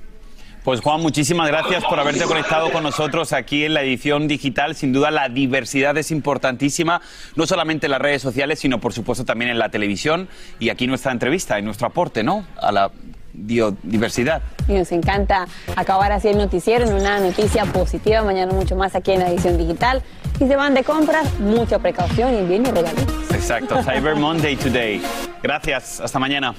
Pues 0.65 0.83
Juan, 0.83 1.01
muchísimas 1.01 1.49
gracias 1.49 1.83
por 1.85 1.99
haberte 1.99 2.25
conectado 2.25 2.71
con 2.71 2.83
nosotros 2.83 3.33
aquí 3.33 3.65
en 3.65 3.73
la 3.73 3.83
edición 3.83 4.29
digital. 4.29 4.77
Sin 4.77 4.93
duda 4.93 5.11
la 5.11 5.31
diversidad 5.31 5.97
es 5.97 6.11
importantísima, 6.11 7.01
no 7.35 7.47
solamente 7.47 7.87
en 7.87 7.93
las 7.93 8.03
redes 8.03 8.21
sociales, 8.21 8.59
sino 8.59 8.79
por 8.79 8.93
supuesto 8.93 9.25
también 9.25 9.51
en 9.51 9.59
la 9.59 9.71
televisión 9.71 10.29
y 10.59 10.69
aquí 10.69 10.87
nuestra 10.87 11.13
entrevista 11.13 11.59
y 11.59 11.63
nuestro 11.63 11.87
aporte, 11.87 12.23
¿no? 12.23 12.45
A 12.61 12.73
la 12.73 12.91
biodiversidad. 13.33 14.43
Y 14.69 14.75
nos 14.75 14.93
encanta 14.93 15.47
acabar 15.77 16.13
así 16.13 16.29
el 16.29 16.37
noticiero 16.37 16.87
en 16.87 16.93
una 16.93 17.21
noticia 17.21 17.65
positiva. 17.65 18.23
Mañana 18.23 18.53
mucho 18.53 18.77
más 18.77 18.95
aquí 18.95 19.13
en 19.13 19.21
la 19.21 19.31
edición 19.31 19.57
digital. 19.57 20.03
Si 20.41 20.49
se 20.49 20.57
van 20.57 20.73
de 20.73 20.83
compras, 20.83 21.39
mucha 21.39 21.79
precaución 21.79 22.35
y 22.35 22.47
bien 22.47 22.65
y 22.65 22.71
regalitos. 22.71 23.31
Exacto, 23.31 23.83
Cyber 23.83 24.17
Monday 24.17 24.57
Today. 24.57 25.03
Gracias, 25.43 26.01
hasta 26.01 26.19
mañana. 26.19 26.55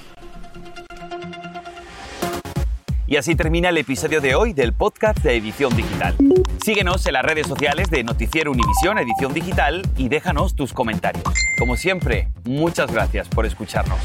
Y 3.08 3.16
así 3.16 3.34
termina 3.34 3.70
el 3.70 3.78
episodio 3.78 4.20
de 4.20 4.36
hoy 4.36 4.52
del 4.52 4.72
podcast 4.72 5.18
de 5.18 5.36
Edición 5.36 5.74
Digital. 5.74 6.14
Síguenos 6.64 7.04
en 7.06 7.14
las 7.14 7.24
redes 7.24 7.48
sociales 7.48 7.90
de 7.90 8.04
Noticiero 8.04 8.52
Univisión 8.52 8.98
Edición 8.98 9.34
Digital 9.34 9.82
y 9.96 10.08
déjanos 10.08 10.54
tus 10.54 10.72
comentarios. 10.72 11.24
Como 11.58 11.74
siempre, 11.74 12.28
muchas 12.44 12.92
gracias 12.92 13.28
por 13.28 13.46
escucharnos. 13.46 13.98